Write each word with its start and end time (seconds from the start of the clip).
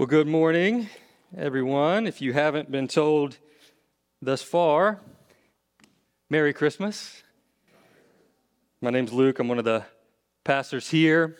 Well, 0.00 0.06
good 0.06 0.28
morning, 0.28 0.88
everyone. 1.36 2.06
If 2.06 2.22
you 2.22 2.32
haven't 2.32 2.70
been 2.70 2.88
told 2.88 3.36
thus 4.22 4.40
far, 4.40 4.98
Merry 6.30 6.54
Christmas. 6.54 7.22
My 8.80 8.88
name's 8.88 9.12
Luke. 9.12 9.38
I'm 9.40 9.48
one 9.48 9.58
of 9.58 9.66
the 9.66 9.84
pastors 10.42 10.88
here. 10.88 11.36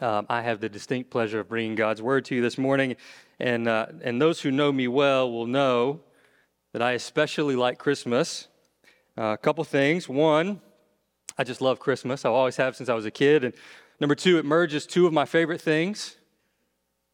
Um, 0.00 0.24
I 0.28 0.42
have 0.42 0.60
the 0.60 0.68
distinct 0.68 1.10
pleasure 1.10 1.40
of 1.40 1.48
bringing 1.48 1.74
God's 1.74 2.00
word 2.00 2.26
to 2.26 2.36
you 2.36 2.42
this 2.42 2.56
morning. 2.56 2.94
And, 3.40 3.66
uh, 3.66 3.86
and 4.02 4.22
those 4.22 4.40
who 4.40 4.52
know 4.52 4.70
me 4.70 4.86
well 4.86 5.28
will 5.28 5.48
know 5.48 5.98
that 6.72 6.82
I 6.82 6.92
especially 6.92 7.56
like 7.56 7.78
Christmas. 7.78 8.46
Uh, 9.18 9.34
a 9.34 9.36
couple 9.36 9.64
things. 9.64 10.08
One, 10.08 10.60
I 11.36 11.42
just 11.42 11.60
love 11.60 11.80
Christmas. 11.80 12.24
I 12.24 12.28
always 12.28 12.56
have 12.56 12.76
since 12.76 12.88
I 12.88 12.94
was 12.94 13.04
a 13.04 13.10
kid. 13.10 13.42
And 13.42 13.52
number 13.98 14.14
two, 14.14 14.38
it 14.38 14.44
merges 14.44 14.86
two 14.86 15.08
of 15.08 15.12
my 15.12 15.24
favorite 15.24 15.60
things 15.60 16.18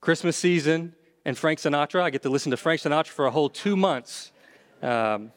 Christmas 0.06 0.36
season 0.36 0.94
and 1.24 1.36
Frank 1.36 1.58
Sinatra. 1.58 2.00
I 2.00 2.10
get 2.10 2.22
to 2.22 2.30
listen 2.30 2.52
to 2.52 2.56
Frank 2.56 2.80
Sinatra 2.80 3.08
for 3.08 3.26
a 3.26 3.30
whole 3.32 3.50
two 3.50 3.74
months. 3.74 4.30
Um, 4.80 5.32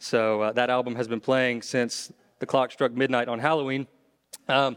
so 0.00 0.42
uh, 0.42 0.52
that 0.54 0.68
album 0.68 0.96
has 0.96 1.06
been 1.06 1.20
playing 1.20 1.62
since 1.62 2.10
the 2.40 2.44
clock 2.44 2.72
struck 2.72 2.90
midnight 2.90 3.28
on 3.28 3.38
Halloween. 3.38 3.86
Um, 4.48 4.76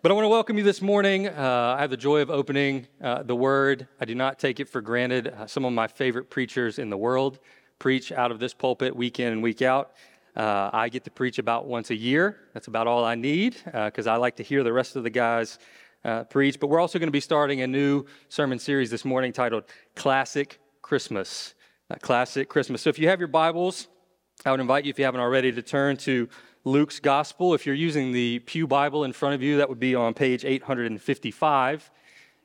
but 0.00 0.10
I 0.10 0.14
want 0.14 0.24
to 0.24 0.30
welcome 0.30 0.56
you 0.56 0.64
this 0.64 0.80
morning. 0.80 1.28
Uh, 1.28 1.74
I 1.76 1.82
have 1.82 1.90
the 1.90 1.98
joy 1.98 2.22
of 2.22 2.30
opening 2.30 2.86
uh, 3.02 3.22
the 3.22 3.36
Word. 3.36 3.86
I 4.00 4.06
do 4.06 4.14
not 4.14 4.38
take 4.38 4.60
it 4.60 4.68
for 4.70 4.80
granted. 4.80 5.26
Uh, 5.26 5.46
some 5.46 5.66
of 5.66 5.74
my 5.74 5.88
favorite 5.88 6.30
preachers 6.30 6.78
in 6.78 6.88
the 6.88 6.96
world 6.96 7.38
preach 7.78 8.12
out 8.12 8.30
of 8.30 8.38
this 8.38 8.54
pulpit 8.54 8.96
week 8.96 9.20
in 9.20 9.30
and 9.30 9.42
week 9.42 9.60
out. 9.60 9.92
Uh, 10.34 10.70
I 10.72 10.88
get 10.88 11.04
to 11.04 11.10
preach 11.10 11.38
about 11.38 11.66
once 11.66 11.90
a 11.90 11.96
year. 11.96 12.38
That's 12.54 12.68
about 12.68 12.86
all 12.86 13.04
I 13.04 13.14
need 13.14 13.56
because 13.62 14.06
uh, 14.06 14.14
I 14.14 14.16
like 14.16 14.36
to 14.36 14.42
hear 14.42 14.64
the 14.64 14.72
rest 14.72 14.96
of 14.96 15.02
the 15.02 15.10
guys 15.10 15.58
uh, 16.04 16.24
preach. 16.24 16.60
But 16.60 16.68
we're 16.68 16.80
also 16.80 16.98
going 16.98 17.08
to 17.08 17.12
be 17.12 17.20
starting 17.20 17.60
a 17.60 17.66
new 17.66 18.04
sermon 18.28 18.58
series 18.58 18.90
this 18.90 19.04
morning 19.04 19.32
titled 19.32 19.64
Classic 19.94 20.58
Christmas. 20.82 21.54
Classic 22.00 22.48
Christmas. 22.48 22.82
So 22.82 22.90
if 22.90 22.98
you 22.98 23.08
have 23.08 23.18
your 23.18 23.28
Bibles, 23.28 23.88
I 24.44 24.50
would 24.50 24.60
invite 24.60 24.84
you, 24.84 24.90
if 24.90 24.98
you 24.98 25.04
haven't 25.04 25.20
already, 25.20 25.50
to 25.52 25.62
turn 25.62 25.96
to 25.98 26.28
Luke's 26.64 27.00
Gospel. 27.00 27.54
If 27.54 27.64
you're 27.64 27.74
using 27.74 28.12
the 28.12 28.40
Pew 28.40 28.66
Bible 28.66 29.04
in 29.04 29.12
front 29.12 29.34
of 29.34 29.42
you, 29.42 29.56
that 29.56 29.68
would 29.68 29.80
be 29.80 29.94
on 29.94 30.12
page 30.12 30.44
855. 30.44 31.90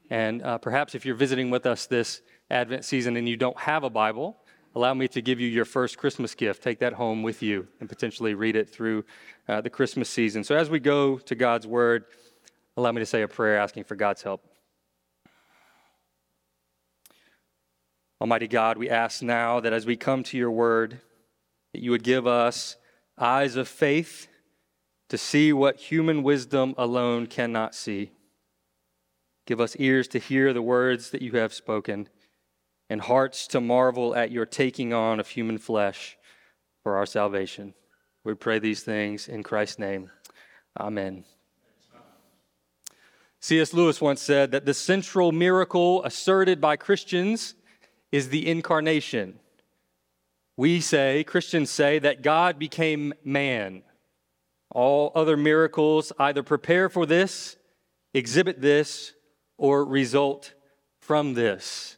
And 0.09 0.41
uh, 0.41 0.57
perhaps 0.59 0.95
if 0.95 1.05
you're 1.05 1.15
visiting 1.15 1.49
with 1.49 1.65
us 1.65 1.87
this 1.87 2.21
Advent 2.49 2.85
season 2.85 3.17
and 3.17 3.27
you 3.27 3.35
don't 3.35 3.59
have 3.59 3.83
a 3.83 3.89
Bible, 3.89 4.37
allow 4.75 4.93
me 4.93 5.07
to 5.09 5.21
give 5.21 5.39
you 5.39 5.47
your 5.47 5.65
first 5.65 5.97
Christmas 5.97 6.35
gift. 6.35 6.63
Take 6.63 6.79
that 6.79 6.93
home 6.93 7.21
with 7.21 7.41
you 7.41 7.67
and 7.79 7.89
potentially 7.89 8.33
read 8.33 8.55
it 8.55 8.69
through 8.69 9.03
uh, 9.47 9.61
the 9.61 9.69
Christmas 9.69 10.09
season. 10.09 10.43
So 10.43 10.55
as 10.55 10.69
we 10.69 10.79
go 10.79 11.17
to 11.17 11.35
God's 11.35 11.67
Word, 11.67 12.05
allow 12.77 12.91
me 12.91 12.99
to 12.99 13.05
say 13.05 13.21
a 13.21 13.27
prayer 13.27 13.57
asking 13.57 13.83
for 13.83 13.95
God's 13.95 14.23
help. 14.23 14.43
Almighty 18.19 18.47
God, 18.47 18.77
we 18.77 18.89
ask 18.89 19.21
now 19.21 19.59
that 19.59 19.73
as 19.73 19.85
we 19.85 19.97
come 19.97 20.23
to 20.23 20.37
your 20.37 20.51
Word, 20.51 21.01
that 21.73 21.83
you 21.83 21.91
would 21.91 22.03
give 22.03 22.25
us 22.25 22.77
eyes 23.17 23.55
of 23.55 23.67
faith 23.67 24.27
to 25.09 25.17
see 25.17 25.51
what 25.51 25.75
human 25.75 26.23
wisdom 26.23 26.73
alone 26.77 27.27
cannot 27.27 27.75
see. 27.75 28.11
Give 29.45 29.59
us 29.59 29.75
ears 29.77 30.07
to 30.09 30.19
hear 30.19 30.53
the 30.53 30.61
words 30.61 31.11
that 31.11 31.21
you 31.21 31.33
have 31.33 31.53
spoken, 31.53 32.07
and 32.89 33.01
hearts 33.01 33.45
to 33.47 33.59
marvel 33.59 34.15
at 34.15 34.31
your 34.31 34.45
taking 34.45 34.93
on 34.93 35.19
of 35.19 35.27
human 35.27 35.57
flesh 35.57 36.17
for 36.81 36.95
our 36.95 37.05
salvation. 37.05 37.73
We 38.23 38.35
pray 38.35 38.59
these 38.59 38.83
things 38.83 39.27
in 39.27 39.43
Christ's 39.43 39.79
name. 39.79 40.09
Amen. 40.79 41.25
C.S. 43.43 43.73
Lewis 43.73 43.99
once 43.99 44.21
said 44.21 44.51
that 44.51 44.63
the 44.63 44.73
central 44.73 45.33
miracle 45.33 46.01
asserted 46.05 46.61
by 46.61 46.77
Christians 46.77 47.55
is 48.09 48.29
the 48.29 48.49
incarnation. 48.49 49.37
We 50.55 50.79
say, 50.79 51.25
Christians 51.25 51.69
say, 51.69 51.99
that 51.99 52.21
God 52.21 52.57
became 52.57 53.13
man. 53.25 53.83
All 54.71 55.11
other 55.13 55.35
miracles 55.35 56.13
either 56.17 56.41
prepare 56.41 56.87
for 56.87 57.05
this, 57.05 57.57
exhibit 58.13 58.61
this, 58.61 59.11
or 59.57 59.83
result 59.83 60.53
from 61.01 61.33
this. 61.33 61.97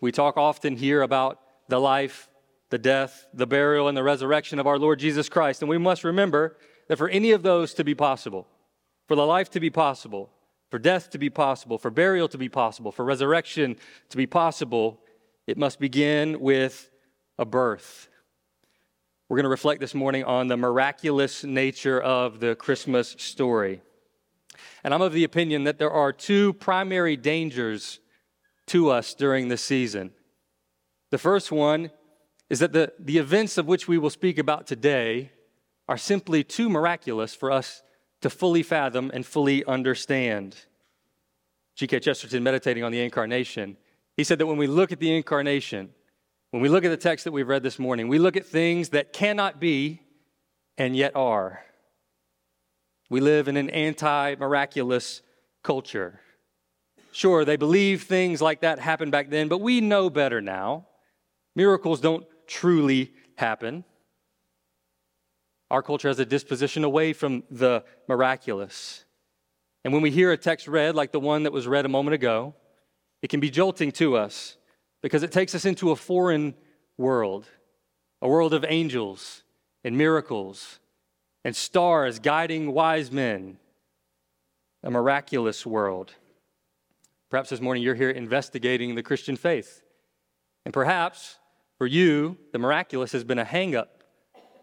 We 0.00 0.12
talk 0.12 0.36
often 0.36 0.76
here 0.76 1.02
about 1.02 1.40
the 1.66 1.80
life, 1.80 2.28
the 2.70 2.78
death, 2.78 3.26
the 3.34 3.48
burial, 3.48 3.88
and 3.88 3.96
the 3.96 4.04
resurrection 4.04 4.60
of 4.60 4.68
our 4.68 4.78
Lord 4.78 5.00
Jesus 5.00 5.28
Christ. 5.28 5.60
And 5.60 5.68
we 5.68 5.76
must 5.76 6.04
remember 6.04 6.56
that 6.86 6.98
for 6.98 7.08
any 7.08 7.32
of 7.32 7.42
those 7.42 7.74
to 7.74 7.82
be 7.82 7.96
possible, 7.96 8.46
for 9.08 9.16
the 9.16 9.26
life 9.26 9.50
to 9.50 9.58
be 9.58 9.70
possible, 9.70 10.30
for 10.70 10.78
death 10.78 11.10
to 11.10 11.18
be 11.18 11.30
possible, 11.30 11.78
for 11.78 11.90
burial 11.90 12.28
to 12.28 12.38
be 12.38 12.48
possible, 12.48 12.92
for 12.92 13.04
resurrection 13.04 13.76
to 14.10 14.16
be 14.16 14.26
possible, 14.26 15.00
it 15.46 15.56
must 15.56 15.78
begin 15.78 16.40
with 16.40 16.90
a 17.38 17.44
birth. 17.44 18.08
We're 19.28 19.36
going 19.36 19.44
to 19.44 19.50
reflect 19.50 19.80
this 19.80 19.94
morning 19.94 20.24
on 20.24 20.48
the 20.48 20.56
miraculous 20.56 21.44
nature 21.44 22.00
of 22.00 22.40
the 22.40 22.54
Christmas 22.54 23.16
story. 23.18 23.80
And 24.84 24.94
I'm 24.94 25.02
of 25.02 25.12
the 25.12 25.24
opinion 25.24 25.64
that 25.64 25.78
there 25.78 25.90
are 25.90 26.12
two 26.12 26.52
primary 26.54 27.16
dangers 27.16 28.00
to 28.68 28.90
us 28.90 29.14
during 29.14 29.48
this 29.48 29.62
season. 29.62 30.12
The 31.10 31.18
first 31.18 31.52
one 31.52 31.90
is 32.50 32.60
that 32.60 32.72
the, 32.72 32.92
the 32.98 33.18
events 33.18 33.58
of 33.58 33.66
which 33.66 33.88
we 33.88 33.98
will 33.98 34.10
speak 34.10 34.38
about 34.38 34.66
today 34.66 35.30
are 35.88 35.98
simply 35.98 36.42
too 36.44 36.68
miraculous 36.68 37.34
for 37.34 37.50
us 37.50 37.82
to 38.26 38.30
fully 38.30 38.64
fathom 38.64 39.08
and 39.14 39.24
fully 39.24 39.64
understand. 39.66 40.56
G.K. 41.76 42.00
Chesterton, 42.00 42.42
meditating 42.42 42.82
on 42.82 42.90
the 42.90 43.00
incarnation, 43.00 43.76
he 44.16 44.24
said 44.24 44.40
that 44.40 44.46
when 44.46 44.56
we 44.56 44.66
look 44.66 44.90
at 44.90 44.98
the 44.98 45.14
incarnation, 45.14 45.90
when 46.50 46.60
we 46.60 46.68
look 46.68 46.84
at 46.84 46.88
the 46.88 46.96
text 46.96 47.24
that 47.24 47.30
we've 47.30 47.46
read 47.46 47.62
this 47.62 47.78
morning, 47.78 48.08
we 48.08 48.18
look 48.18 48.36
at 48.36 48.44
things 48.44 48.88
that 48.88 49.12
cannot 49.12 49.60
be 49.60 50.00
and 50.76 50.96
yet 50.96 51.14
are. 51.14 51.62
We 53.10 53.20
live 53.20 53.46
in 53.46 53.56
an 53.56 53.70
anti 53.70 54.34
miraculous 54.34 55.22
culture. 55.62 56.18
Sure, 57.12 57.44
they 57.44 57.56
believe 57.56 58.02
things 58.02 58.42
like 58.42 58.62
that 58.62 58.80
happened 58.80 59.12
back 59.12 59.30
then, 59.30 59.46
but 59.46 59.60
we 59.60 59.80
know 59.80 60.10
better 60.10 60.40
now. 60.40 60.88
Miracles 61.54 62.00
don't 62.00 62.26
truly 62.48 63.12
happen. 63.36 63.84
Our 65.70 65.82
culture 65.82 66.08
has 66.08 66.18
a 66.18 66.26
disposition 66.26 66.84
away 66.84 67.12
from 67.12 67.42
the 67.50 67.84
miraculous. 68.08 69.04
And 69.84 69.92
when 69.92 70.02
we 70.02 70.10
hear 70.10 70.32
a 70.32 70.36
text 70.36 70.68
read 70.68 70.94
like 70.94 71.12
the 71.12 71.20
one 71.20 71.42
that 71.44 71.52
was 71.52 71.66
read 71.66 71.84
a 71.84 71.88
moment 71.88 72.14
ago, 72.14 72.54
it 73.22 73.28
can 73.28 73.40
be 73.40 73.50
jolting 73.50 73.92
to 73.92 74.16
us 74.16 74.56
because 75.02 75.22
it 75.22 75.32
takes 75.32 75.54
us 75.54 75.64
into 75.64 75.90
a 75.90 75.96
foreign 75.96 76.54
world, 76.96 77.46
a 78.22 78.28
world 78.28 78.54
of 78.54 78.64
angels 78.68 79.42
and 79.84 79.96
miracles 79.96 80.80
and 81.44 81.54
stars 81.54 82.18
guiding 82.18 82.72
wise 82.72 83.10
men, 83.10 83.58
a 84.82 84.90
miraculous 84.90 85.64
world. 85.64 86.12
Perhaps 87.30 87.50
this 87.50 87.60
morning 87.60 87.82
you're 87.82 87.94
here 87.94 88.10
investigating 88.10 88.94
the 88.94 89.02
Christian 89.02 89.36
faith. 89.36 89.82
And 90.64 90.72
perhaps 90.72 91.38
for 91.78 91.86
you, 91.86 92.38
the 92.52 92.58
miraculous 92.58 93.12
has 93.12 93.24
been 93.24 93.38
a 93.38 93.44
hangup 93.44 93.95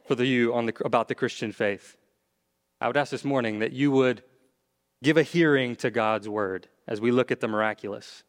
for 0.05 0.15
the, 0.15 0.25
you 0.25 0.53
on 0.53 0.67
the, 0.67 0.73
about 0.85 1.07
the 1.07 1.15
Christian 1.15 1.51
faith. 1.51 1.95
I 2.81 2.87
would 2.87 2.97
ask 2.97 3.11
this 3.11 3.23
morning 3.23 3.59
that 3.59 3.71
you 3.71 3.91
would 3.91 4.23
give 5.01 5.17
a 5.17 5.23
hearing 5.23 5.75
to 5.77 5.89
God's 5.89 6.27
word 6.27 6.67
as 6.87 6.99
we 6.99 7.11
look 7.11 7.31
at 7.31 7.39
the 7.39 7.47
miraculous. 7.47 8.23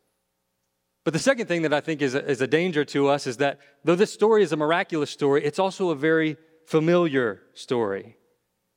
But 1.04 1.12
the 1.12 1.18
second 1.18 1.46
thing 1.46 1.62
that 1.62 1.74
I 1.74 1.80
think 1.80 2.00
is 2.00 2.14
a, 2.14 2.24
is 2.24 2.40
a 2.40 2.46
danger 2.46 2.84
to 2.86 3.08
us 3.08 3.26
is 3.26 3.36
that 3.38 3.60
though 3.84 3.94
this 3.94 4.12
story 4.12 4.42
is 4.42 4.52
a 4.52 4.56
miraculous 4.56 5.10
story, 5.10 5.44
it's 5.44 5.58
also 5.58 5.90
a 5.90 5.94
very 5.94 6.36
familiar 6.66 7.42
story. 7.52 8.16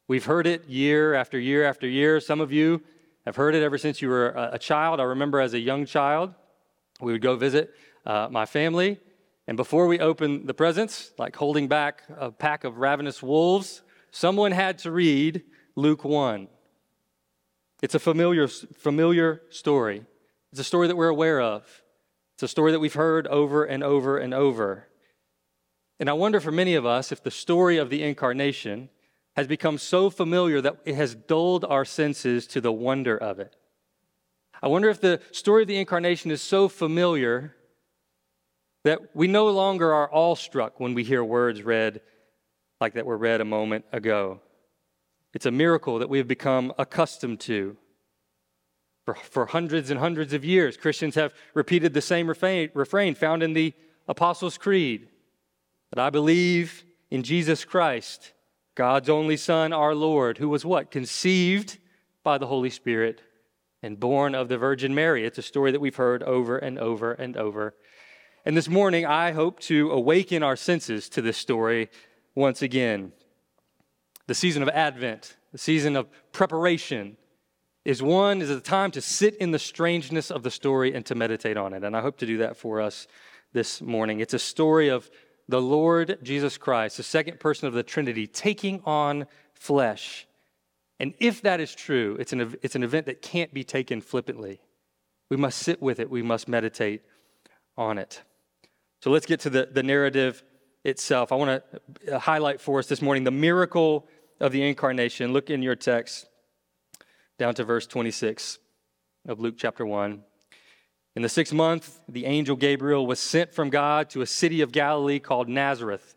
We've 0.08 0.26
heard 0.26 0.48
it 0.48 0.68
year 0.68 1.14
after 1.14 1.40
year 1.40 1.66
after 1.66 1.88
year. 1.88 2.20
Some 2.20 2.42
of 2.42 2.52
you 2.52 2.82
have 3.26 3.36
heard 3.36 3.56
it 3.56 3.64
ever 3.64 3.78
since 3.78 4.02
you 4.02 4.10
were 4.10 4.30
a, 4.30 4.52
a 4.54 4.60
child. 4.60 5.00
I 5.00 5.04
remember 5.04 5.40
as 5.40 5.54
a 5.54 5.60
young 5.60 5.86
child, 5.86 6.34
we 7.02 7.12
would 7.12 7.22
go 7.22 7.36
visit 7.36 7.74
uh, 8.06 8.28
my 8.32 8.46
family, 8.46 9.00
and 9.48 9.56
before 9.56 9.88
we 9.88 10.00
open 10.00 10.46
the 10.46 10.54
presents, 10.54 11.14
like 11.18 11.36
holding 11.38 11.70
back 11.70 12.04
a 12.18 12.32
pack 12.32 12.66
of 12.66 12.80
ravenous 12.80 13.24
wolves, 13.24 13.82
someone 14.12 14.52
had 14.52 14.78
to 14.80 14.92
read 14.92 15.44
Luke 15.76 16.04
1. 16.04 16.50
It's 17.82 17.96
a 17.96 18.00
familiar, 18.00 18.48
familiar 18.48 19.42
story. 19.50 20.04
It's 20.52 20.60
a 20.60 20.66
story 20.66 20.88
that 20.88 20.98
we're 20.98 21.08
aware 21.08 21.40
of. 21.40 21.84
It's 22.36 22.44
a 22.44 22.48
story 22.48 22.74
that 22.74 22.80
we've 22.80 22.94
heard 22.94 23.26
over 23.28 23.64
and 23.64 23.84
over 23.84 24.18
and 24.18 24.34
over. 24.34 24.90
And 26.00 26.10
I 26.10 26.14
wonder 26.14 26.42
for 26.42 26.52
many 26.52 26.76
of 26.76 26.86
us 26.86 27.12
if 27.12 27.24
the 27.24 27.32
story 27.32 27.78
of 27.78 27.90
the 27.90 28.04
incarnation 28.04 28.90
has 29.38 29.48
become 29.48 29.78
so 29.78 30.10
familiar 30.10 30.60
that 30.60 30.78
it 30.84 30.96
has 30.96 31.16
dulled 31.16 31.64
our 31.64 31.86
senses 31.86 32.48
to 32.48 32.60
the 32.60 32.72
wonder 32.72 33.18
of 33.18 33.40
it. 33.40 33.56
I 34.62 34.68
wonder 34.68 34.90
if 34.90 35.00
the 35.00 35.22
story 35.32 35.62
of 35.62 35.68
the 35.68 35.78
incarnation 35.78 36.32
is 36.32 36.42
so 36.42 36.68
familiar 36.68 37.56
that 38.88 39.14
we 39.14 39.28
no 39.28 39.50
longer 39.50 39.94
are 39.94 40.10
awestruck 40.14 40.80
when 40.80 40.94
we 40.94 41.04
hear 41.04 41.24
words 41.24 41.62
read 41.62 42.02
like 42.80 42.94
that 42.94 43.06
were 43.06 43.18
read 43.18 43.42
a 43.42 43.46
moment 43.46 43.84
ago. 43.92 44.40
It's 45.34 45.46
a 45.46 45.52
miracle 45.52 46.00
that 46.00 46.10
we 46.10 46.20
have 46.20 46.28
become 46.28 46.74
accustomed 46.78 47.42
to. 47.42 47.76
For, 49.06 49.16
for 49.16 49.46
hundreds 49.46 49.90
and 49.90 50.00
hundreds 50.00 50.34
of 50.34 50.46
years, 50.46 50.78
Christians 50.78 51.16
have 51.16 51.34
repeated 51.54 51.94
the 51.94 52.02
same 52.02 52.28
refrain, 52.28 52.70
refrain 52.74 53.14
found 53.14 53.44
in 53.44 53.54
the 53.54 53.74
Apostles' 54.08 54.58
Creed 54.58 55.10
that 55.92 56.00
I 56.00 56.10
believe 56.10 56.86
in 57.12 57.24
Jesus 57.24 57.66
Christ, 57.66 58.34
God's 58.76 59.10
only 59.10 59.38
Son, 59.38 59.74
our 59.74 59.96
Lord, 59.96 60.38
who 60.38 60.50
was 60.50 60.66
what? 60.66 60.92
Conceived 60.92 61.78
by 62.24 62.38
the 62.38 62.48
Holy 62.48 62.70
Spirit 62.70 63.22
and 63.84 64.00
born 64.00 64.34
of 64.34 64.48
the 64.48 64.58
Virgin 64.58 64.96
Mary. 64.96 65.26
It's 65.26 65.38
a 65.38 65.42
story 65.42 65.72
that 65.72 65.82
we've 65.82 65.96
heard 65.96 66.24
over 66.24 66.58
and 66.58 66.80
over 66.80 67.14
and 67.14 67.36
over. 67.36 67.76
And 68.48 68.56
this 68.56 68.70
morning, 68.70 69.06
I 69.06 69.34
hope 69.34 69.60
to 69.64 69.92
awaken 69.92 70.42
our 70.42 70.56
senses 70.56 71.10
to 71.10 71.22
this 71.22 71.38
story 71.38 71.90
once 72.34 72.62
again. 72.62 73.12
The 74.28 74.34
season 74.34 74.64
of 74.64 74.70
Advent, 74.70 75.36
the 75.52 75.58
season 75.58 75.98
of 75.98 76.08
preparation, 76.32 77.18
is 77.84 78.02
one 78.02 78.42
is 78.42 78.50
a 78.50 78.62
time 78.62 78.92
to 78.92 79.02
sit 79.02 79.36
in 79.36 79.52
the 79.52 79.60
strangeness 79.60 80.32
of 80.32 80.44
the 80.44 80.50
story 80.50 80.94
and 80.94 81.06
to 81.08 81.14
meditate 81.14 81.58
on 81.58 81.74
it. 81.74 81.84
And 81.84 81.94
I 81.94 82.00
hope 82.00 82.20
to 82.20 82.26
do 82.26 82.38
that 82.38 82.56
for 82.56 82.80
us 82.80 83.06
this 83.52 83.82
morning. 83.82 84.22
It's 84.22 84.34
a 84.34 84.40
story 84.40 84.88
of 84.88 85.12
the 85.50 85.62
Lord 85.62 86.18
Jesus 86.24 86.58
Christ, 86.58 86.96
the 86.96 87.04
second 87.04 87.42
person 87.42 87.68
of 87.68 87.74
the 87.74 87.84
Trinity, 87.84 88.28
taking 88.28 88.82
on 88.86 89.28
flesh. 89.56 90.26
And 91.02 91.14
if 91.20 91.42
that 91.42 91.60
is 91.60 91.76
true, 91.76 92.16
it's 92.18 92.32
an, 92.32 92.56
it's 92.62 92.78
an 92.78 92.84
event 92.84 93.08
that 93.08 93.22
can't 93.22 93.54
be 93.54 93.66
taken 93.66 94.00
flippantly. 94.00 94.62
We 95.30 95.36
must 95.36 95.60
sit 95.60 95.82
with 95.82 96.00
it, 96.00 96.10
we 96.10 96.22
must 96.22 96.48
meditate 96.48 97.02
on 97.76 97.98
it. 97.98 98.24
So 99.02 99.12
let's 99.12 99.26
get 99.26 99.42
to 99.42 99.50
the, 99.50 99.70
the 99.72 99.84
narrative 99.84 100.44
itself. 100.84 101.32
I 101.32 101.36
want 101.36 101.64
to 102.06 102.16
uh, 102.16 102.20
highlight 102.20 102.62
for 102.62 102.80
us 102.80 102.88
this 102.88 103.02
morning 103.02 103.24
the 103.24 103.32
miracle 103.32 104.08
of 104.40 104.52
the 104.52 104.68
incarnation. 104.68 105.34
Look 105.34 105.50
in 105.50 105.62
your 105.62 105.76
text 105.76 106.28
down 107.38 107.54
to 107.56 107.64
verse 107.64 107.86
26 107.86 108.58
of 109.28 109.40
Luke 109.40 109.56
chapter 109.58 109.86
1. 109.86 110.24
In 111.16 111.22
the 111.22 111.30
sixth 111.30 111.54
month, 111.54 112.00
the 112.08 112.26
angel 112.26 112.56
Gabriel 112.56 113.08
was 113.08 113.20
sent 113.20 113.54
from 113.54 113.70
God 113.70 114.10
to 114.12 114.22
a 114.22 114.28
city 114.28 114.62
of 114.62 114.72
Galilee 114.72 115.20
called 115.20 115.50
Nazareth, 115.50 116.16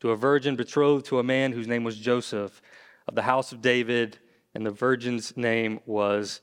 to 0.00 0.10
a 0.10 0.16
virgin 0.16 0.56
betrothed 0.56 1.06
to 1.06 1.18
a 1.18 1.22
man 1.22 1.52
whose 1.52 1.68
name 1.68 1.84
was 1.84 1.96
Joseph, 1.96 2.60
of 3.06 3.14
the 3.14 3.22
house 3.22 3.52
of 3.52 3.62
David, 3.62 4.18
and 4.52 4.66
the 4.66 4.70
virgin's 4.70 5.36
name 5.36 5.80
was 5.86 6.40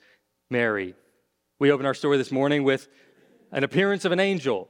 Mary. 0.50 0.96
We 1.60 1.72
open 1.72 1.86
our 1.86 1.94
story 1.94 2.18
this 2.18 2.32
morning 2.32 2.64
with 2.64 2.88
an 3.52 3.64
appearance 3.64 4.06
of 4.06 4.12
an 4.14 4.20
angel, 4.20 4.70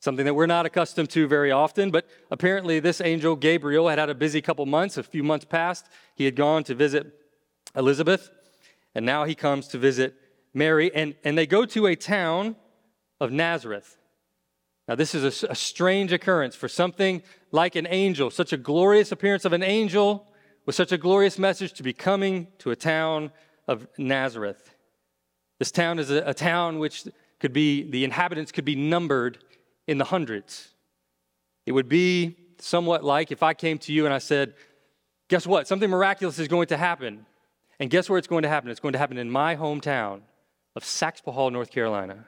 something 0.00 0.24
that 0.24 0.34
we're 0.34 0.46
not 0.46 0.66
accustomed 0.66 1.10
to 1.10 1.28
very 1.28 1.50
often, 1.50 1.90
but 1.90 2.06
apparently 2.30 2.80
this 2.80 3.00
angel, 3.00 3.36
Gabriel, 3.36 3.88
had 3.88 3.98
had 3.98 4.10
a 4.10 4.14
busy 4.14 4.40
couple 4.40 4.66
months. 4.66 4.96
A 4.96 5.02
few 5.02 5.22
months 5.22 5.44
past, 5.44 5.86
he 6.14 6.24
had 6.24 6.34
gone 6.34 6.64
to 6.64 6.74
visit 6.74 7.14
Elizabeth, 7.76 8.30
and 8.94 9.06
now 9.06 9.24
he 9.24 9.34
comes 9.34 9.68
to 9.68 9.78
visit 9.78 10.14
Mary, 10.52 10.92
and, 10.94 11.14
and 11.22 11.38
they 11.38 11.46
go 11.46 11.64
to 11.66 11.86
a 11.86 11.94
town 11.94 12.56
of 13.20 13.30
Nazareth. 13.30 13.98
Now, 14.88 14.94
this 14.96 15.14
is 15.14 15.44
a, 15.44 15.50
a, 15.50 15.54
strange 15.54 16.12
occurrence 16.12 16.56
for 16.56 16.66
something 16.66 17.22
like 17.52 17.76
an 17.76 17.86
angel, 17.88 18.30
such 18.30 18.52
a 18.52 18.56
glorious 18.56 19.12
appearance 19.12 19.44
of 19.44 19.52
an 19.52 19.62
angel 19.62 20.26
with 20.66 20.74
such 20.74 20.90
a 20.90 20.98
glorious 20.98 21.38
message 21.38 21.74
to 21.74 21.84
be 21.84 21.92
coming 21.92 22.48
to 22.58 22.72
a 22.72 22.76
town 22.76 23.30
of 23.68 23.86
Nazareth. 23.98 24.74
This 25.60 25.70
town 25.70 26.00
is 26.00 26.10
a, 26.10 26.22
a 26.26 26.34
town 26.34 26.80
which 26.80 27.04
could 27.38 27.52
be, 27.52 27.88
the 27.88 28.02
inhabitants 28.02 28.50
could 28.50 28.64
be 28.64 28.74
numbered 28.74 29.38
in 29.90 29.98
the 29.98 30.04
hundreds. 30.04 30.68
It 31.66 31.72
would 31.72 31.88
be 31.88 32.36
somewhat 32.58 33.02
like 33.02 33.32
if 33.32 33.42
I 33.42 33.54
came 33.54 33.76
to 33.78 33.92
you 33.92 34.04
and 34.04 34.14
I 34.14 34.18
said, 34.18 34.54
Guess 35.26 35.48
what? 35.48 35.66
Something 35.66 35.90
miraculous 35.90 36.38
is 36.38 36.46
going 36.46 36.68
to 36.68 36.76
happen. 36.76 37.26
And 37.80 37.90
guess 37.90 38.08
where 38.08 38.18
it's 38.18 38.28
going 38.28 38.42
to 38.42 38.48
happen? 38.48 38.70
It's 38.70 38.78
going 38.78 38.92
to 38.92 38.98
happen 38.98 39.18
in 39.18 39.28
my 39.30 39.56
hometown 39.56 40.20
of 40.76 40.84
Saxapahaw, 40.84 41.52
North 41.52 41.70
Carolina. 41.70 42.24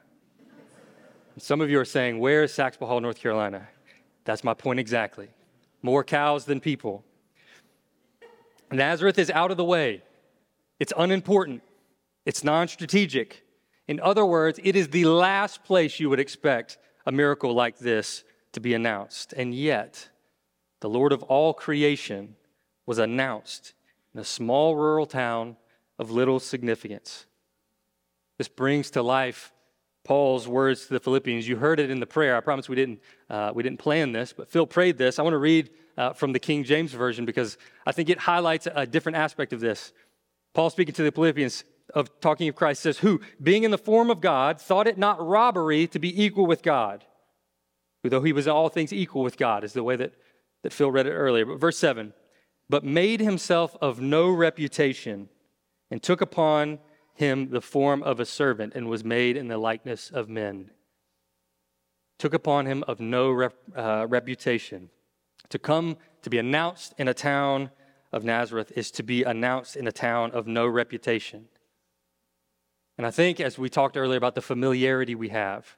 some 1.38 1.60
of 1.60 1.70
you 1.70 1.78
are 1.78 1.84
saying, 1.84 2.18
Where 2.18 2.42
is 2.42 2.52
Saxapahaw, 2.52 3.00
North 3.00 3.20
Carolina? 3.20 3.68
That's 4.24 4.42
my 4.42 4.54
point 4.54 4.80
exactly. 4.80 5.28
More 5.82 6.02
cows 6.02 6.44
than 6.44 6.58
people. 6.58 7.04
Nazareth 8.72 9.20
is 9.20 9.30
out 9.30 9.52
of 9.52 9.56
the 9.56 9.64
way, 9.64 10.02
it's 10.80 10.92
unimportant, 10.96 11.62
it's 12.26 12.42
non 12.42 12.66
strategic. 12.66 13.44
In 13.86 14.00
other 14.00 14.26
words, 14.26 14.58
it 14.64 14.74
is 14.74 14.88
the 14.88 15.04
last 15.04 15.62
place 15.62 16.00
you 16.00 16.10
would 16.10 16.20
expect 16.20 16.78
a 17.06 17.12
miracle 17.12 17.54
like 17.54 17.78
this 17.78 18.24
to 18.52 18.60
be 18.60 18.74
announced. 18.74 19.32
And 19.32 19.54
yet, 19.54 20.08
the 20.80 20.88
Lord 20.88 21.12
of 21.12 21.22
all 21.24 21.54
creation 21.54 22.36
was 22.86 22.98
announced 22.98 23.74
in 24.14 24.20
a 24.20 24.24
small 24.24 24.76
rural 24.76 25.06
town 25.06 25.56
of 25.98 26.10
little 26.10 26.40
significance. 26.40 27.26
This 28.38 28.48
brings 28.48 28.90
to 28.90 29.02
life 29.02 29.52
Paul's 30.04 30.48
words 30.48 30.86
to 30.86 30.94
the 30.94 31.00
Philippians. 31.00 31.46
You 31.46 31.56
heard 31.56 31.78
it 31.78 31.90
in 31.90 32.00
the 32.00 32.06
prayer. 32.06 32.36
I 32.36 32.40
promise 32.40 32.68
we 32.68 32.76
didn't, 32.76 33.00
uh, 33.30 33.52
we 33.54 33.62
didn't 33.62 33.78
plan 33.78 34.12
this, 34.12 34.32
but 34.32 34.50
Phil 34.50 34.66
prayed 34.66 34.98
this. 34.98 35.18
I 35.18 35.22
want 35.22 35.34
to 35.34 35.38
read 35.38 35.70
uh, 35.96 36.12
from 36.12 36.32
the 36.32 36.40
King 36.40 36.64
James 36.64 36.92
Version 36.92 37.24
because 37.24 37.56
I 37.86 37.92
think 37.92 38.10
it 38.10 38.18
highlights 38.18 38.66
a 38.74 38.86
different 38.86 39.16
aspect 39.16 39.52
of 39.52 39.60
this. 39.60 39.92
Paul 40.54 40.70
speaking 40.70 40.94
to 40.94 41.02
the 41.02 41.12
Philippians 41.12 41.64
of 41.94 42.20
talking 42.20 42.48
of 42.48 42.56
Christ 42.56 42.82
says, 42.82 42.98
Who, 42.98 43.20
being 43.42 43.64
in 43.64 43.70
the 43.70 43.78
form 43.78 44.10
of 44.10 44.20
God, 44.20 44.60
thought 44.60 44.86
it 44.86 44.98
not 44.98 45.24
robbery 45.24 45.86
to 45.88 45.98
be 45.98 46.22
equal 46.22 46.46
with 46.46 46.62
God. 46.62 47.04
Who, 48.02 48.08
though 48.08 48.22
he 48.22 48.32
was 48.32 48.48
all 48.48 48.68
things 48.68 48.92
equal 48.92 49.22
with 49.22 49.36
God, 49.36 49.64
is 49.64 49.72
the 49.72 49.84
way 49.84 49.96
that, 49.96 50.12
that 50.62 50.72
Phil 50.72 50.90
read 50.90 51.06
it 51.06 51.12
earlier. 51.12 51.46
But 51.46 51.60
verse 51.60 51.78
7 51.78 52.12
but 52.72 52.84
made 52.84 53.20
himself 53.20 53.76
of 53.82 54.00
no 54.00 54.30
reputation, 54.30 55.28
and 55.90 56.02
took 56.02 56.22
upon 56.22 56.78
him 57.12 57.50
the 57.50 57.60
form 57.60 58.02
of 58.02 58.18
a 58.18 58.24
servant, 58.24 58.72
and 58.74 58.88
was 58.88 59.04
made 59.04 59.36
in 59.36 59.48
the 59.48 59.58
likeness 59.58 60.08
of 60.08 60.30
men. 60.30 60.70
Took 62.18 62.32
upon 62.32 62.64
him 62.64 62.82
of 62.88 62.98
no 62.98 63.30
rep, 63.30 63.54
uh, 63.76 64.06
reputation. 64.08 64.88
To 65.50 65.58
come 65.58 65.98
to 66.22 66.30
be 66.30 66.38
announced 66.38 66.94
in 66.96 67.08
a 67.08 67.12
town 67.12 67.70
of 68.10 68.24
Nazareth 68.24 68.72
is 68.74 68.90
to 68.92 69.02
be 69.02 69.22
announced 69.22 69.76
in 69.76 69.86
a 69.86 69.92
town 69.92 70.30
of 70.30 70.46
no 70.46 70.66
reputation. 70.66 71.48
And 72.98 73.06
I 73.06 73.10
think, 73.10 73.40
as 73.40 73.58
we 73.58 73.68
talked 73.68 73.96
earlier 73.96 74.18
about 74.18 74.34
the 74.34 74.42
familiarity 74.42 75.14
we 75.14 75.30
have, 75.30 75.76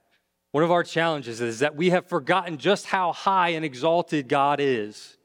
one 0.52 0.64
of 0.64 0.70
our 0.70 0.84
challenges 0.84 1.40
is 1.40 1.60
that 1.60 1.74
we 1.74 1.90
have 1.90 2.06
forgotten 2.06 2.58
just 2.58 2.86
how 2.86 3.12
high 3.12 3.50
and 3.50 3.64
exalted 3.64 4.28
God 4.28 4.60
is 4.60 5.16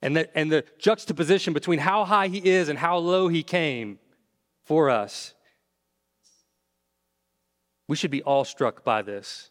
and 0.00 0.16
the, 0.16 0.36
and 0.36 0.50
the 0.50 0.64
juxtaposition 0.78 1.52
between 1.52 1.78
how 1.78 2.04
high 2.04 2.28
he 2.28 2.38
is 2.38 2.68
and 2.68 2.78
how 2.78 2.98
low 2.98 3.28
he 3.28 3.42
came 3.42 3.98
for 4.64 4.90
us. 4.90 5.34
We 7.88 7.96
should 7.96 8.10
be 8.10 8.22
awestruck 8.22 8.84
by 8.84 9.02
this. 9.02 9.50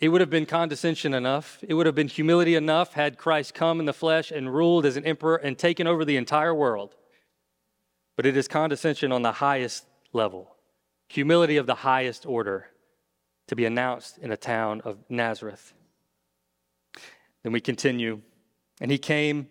It 0.00 0.08
would 0.08 0.20
have 0.20 0.30
been 0.30 0.46
condescension 0.46 1.14
enough. 1.14 1.58
It 1.66 1.74
would 1.74 1.86
have 1.86 1.94
been 1.94 2.08
humility 2.08 2.56
enough 2.56 2.94
had 2.94 3.16
Christ 3.16 3.54
come 3.54 3.78
in 3.78 3.86
the 3.86 3.92
flesh 3.92 4.30
and 4.30 4.52
ruled 4.52 4.84
as 4.84 4.96
an 4.96 5.04
emperor 5.04 5.36
and 5.36 5.56
taken 5.56 5.86
over 5.86 6.04
the 6.04 6.16
entire 6.16 6.54
world. 6.54 6.94
But 8.16 8.26
it 8.26 8.36
is 8.36 8.48
condescension 8.48 9.12
on 9.12 9.22
the 9.22 9.32
highest 9.32 9.86
level, 10.14 10.54
humility 11.08 11.56
of 11.56 11.66
the 11.66 11.74
highest 11.74 12.26
order 12.26 12.66
to 13.48 13.56
be 13.56 13.64
announced 13.64 14.18
in 14.18 14.30
a 14.30 14.36
town 14.36 14.80
of 14.84 14.98
Nazareth. 15.08 15.74
Then 17.42 17.52
we 17.52 17.60
continue. 17.60 18.20
And 18.80 18.90
he 18.90 18.98
came 18.98 19.48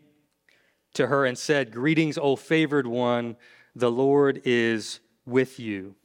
to 0.96 1.08
her 1.08 1.26
and 1.26 1.38
said, 1.38 1.72
Greetings, 1.72 2.18
O 2.18 2.36
favored 2.36 2.88
one, 2.88 3.36
the 3.76 3.92
Lord 3.92 4.42
is 4.46 5.00
with 5.26 5.60
you. 5.60 5.96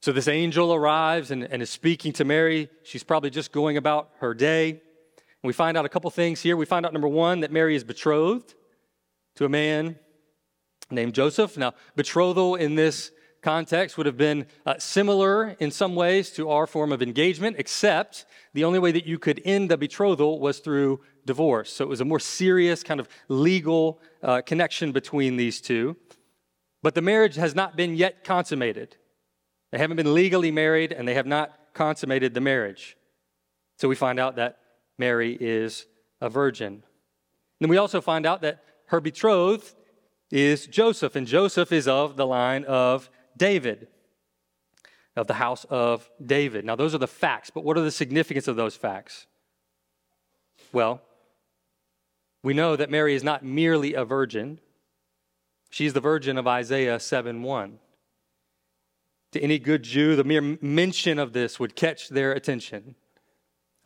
So 0.00 0.12
this 0.12 0.28
angel 0.28 0.74
arrives 0.74 1.30
and, 1.30 1.44
and, 1.44 1.62
is 1.62 1.70
speaking 1.70 2.12
to 2.14 2.26
Mary. 2.26 2.68
She's 2.82 3.02
probably 3.02 3.30
just 3.30 3.52
going 3.52 3.78
about 3.78 4.10
her 4.18 4.34
day. 4.34 4.70
And 4.70 4.78
we 5.44 5.54
find 5.54 5.78
out 5.78 5.86
a 5.86 5.88
couple 5.88 6.10
things 6.10 6.42
here. 6.42 6.58
We 6.58 6.66
find 6.66 6.84
out, 6.84 6.92
number 6.92 7.08
one, 7.08 7.40
that 7.40 7.50
Mary 7.50 7.74
is 7.74 7.84
betrothed 7.84 8.54
to 9.36 9.46
a 9.46 9.48
man 9.48 9.98
named 10.90 11.14
Joseph. 11.14 11.56
Now, 11.56 11.72
betrothal 11.96 12.54
in 12.54 12.74
this 12.74 13.12
context 13.44 13.96
would 13.96 14.06
have 14.06 14.16
been 14.16 14.46
uh, 14.64 14.74
similar 14.78 15.54
in 15.60 15.70
some 15.70 15.94
ways 15.94 16.30
to 16.30 16.48
our 16.48 16.66
form 16.66 16.90
of 16.90 17.02
engagement, 17.02 17.56
except 17.58 18.24
the 18.54 18.64
only 18.64 18.78
way 18.78 18.90
that 18.90 19.06
you 19.06 19.18
could 19.18 19.40
end 19.44 19.70
a 19.70 19.76
betrothal 19.76 20.40
was 20.40 20.58
through 20.58 21.00
divorce. 21.26 21.70
So 21.70 21.84
it 21.84 21.88
was 21.88 22.00
a 22.00 22.04
more 22.06 22.18
serious 22.18 22.82
kind 22.82 22.98
of 22.98 23.08
legal 23.28 24.00
uh, 24.22 24.40
connection 24.40 24.92
between 24.92 25.36
these 25.36 25.60
two. 25.60 25.96
But 26.82 26.94
the 26.94 27.02
marriage 27.02 27.36
has 27.36 27.54
not 27.54 27.76
been 27.76 27.94
yet 27.94 28.24
consummated. 28.24 28.96
They 29.70 29.78
haven't 29.78 29.98
been 29.98 30.14
legally 30.14 30.50
married 30.50 30.90
and 30.92 31.06
they 31.06 31.14
have 31.14 31.26
not 31.26 31.52
consummated 31.74 32.32
the 32.32 32.40
marriage. 32.40 32.96
So 33.78 33.88
we 33.88 33.94
find 33.94 34.18
out 34.18 34.36
that 34.36 34.58
Mary 34.98 35.36
is 35.38 35.86
a 36.20 36.30
virgin. 36.30 36.82
Then 37.60 37.68
we 37.68 37.76
also 37.76 38.00
find 38.00 38.24
out 38.24 38.40
that 38.42 38.62
her 38.86 39.00
betrothed 39.00 39.74
is 40.30 40.66
Joseph, 40.66 41.16
and 41.16 41.26
Joseph 41.26 41.70
is 41.72 41.86
of 41.86 42.16
the 42.16 42.26
line 42.26 42.64
of 42.64 43.10
David, 43.36 43.88
of 45.16 45.26
the 45.26 45.34
house 45.34 45.64
of 45.70 46.10
David. 46.24 46.64
Now, 46.64 46.76
those 46.76 46.94
are 46.94 46.98
the 46.98 47.06
facts, 47.06 47.50
but 47.50 47.64
what 47.64 47.76
are 47.76 47.82
the 47.82 47.90
significance 47.90 48.48
of 48.48 48.56
those 48.56 48.76
facts? 48.76 49.26
Well, 50.72 51.02
we 52.42 52.54
know 52.54 52.76
that 52.76 52.90
Mary 52.90 53.14
is 53.14 53.24
not 53.24 53.44
merely 53.44 53.94
a 53.94 54.04
virgin, 54.04 54.58
she's 55.70 55.92
the 55.92 56.00
virgin 56.00 56.36
of 56.36 56.46
Isaiah 56.46 56.98
7 56.98 57.42
1. 57.42 57.78
to 59.32 59.40
any 59.40 59.58
good 59.58 59.82
Jew, 59.82 60.16
the 60.16 60.24
mere 60.24 60.58
mention 60.60 61.18
of 61.18 61.32
this 61.32 61.58
would 61.58 61.74
catch 61.74 62.08
their 62.08 62.32
attention. 62.32 62.94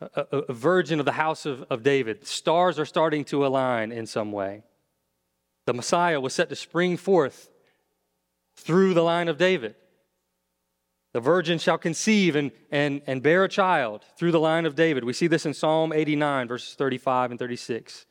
A, 0.01 0.25
a, 0.31 0.37
a 0.49 0.53
virgin 0.53 0.99
of 0.99 1.05
the 1.05 1.13
house 1.13 1.45
of, 1.45 1.63
of 1.69 1.83
David. 1.83 2.25
Stars 2.25 2.79
are 2.79 2.85
starting 2.85 3.25
to 3.25 3.45
align 3.45 3.91
in 3.91 4.05
some 4.05 4.31
way. 4.31 4.63
The 5.65 5.73
Messiah 5.73 6.19
was 6.19 6.33
set 6.33 6.49
to 6.49 6.55
spring 6.55 6.97
forth 6.97 7.49
through 8.59 8.93
the 8.93 9.03
line 9.03 9.27
of 9.27 9.37
David. 9.37 9.75
The 11.13 11.19
virgin 11.19 11.57
shall 11.57 11.77
conceive 11.77 12.35
and, 12.35 12.51
and, 12.71 13.01
and 13.07 13.23
bear 13.23 13.43
a 13.43 13.49
child 13.49 14.05
through 14.17 14.31
the 14.31 14.39
line 14.39 14.65
of 14.65 14.75
David. 14.75 15.03
We 15.03 15.13
see 15.13 15.27
this 15.27 15.45
in 15.45 15.53
Psalm 15.53 15.91
89, 15.91 16.47
verses 16.47 16.75
35 16.75 17.31
and 17.31 17.39
36, 17.39 18.05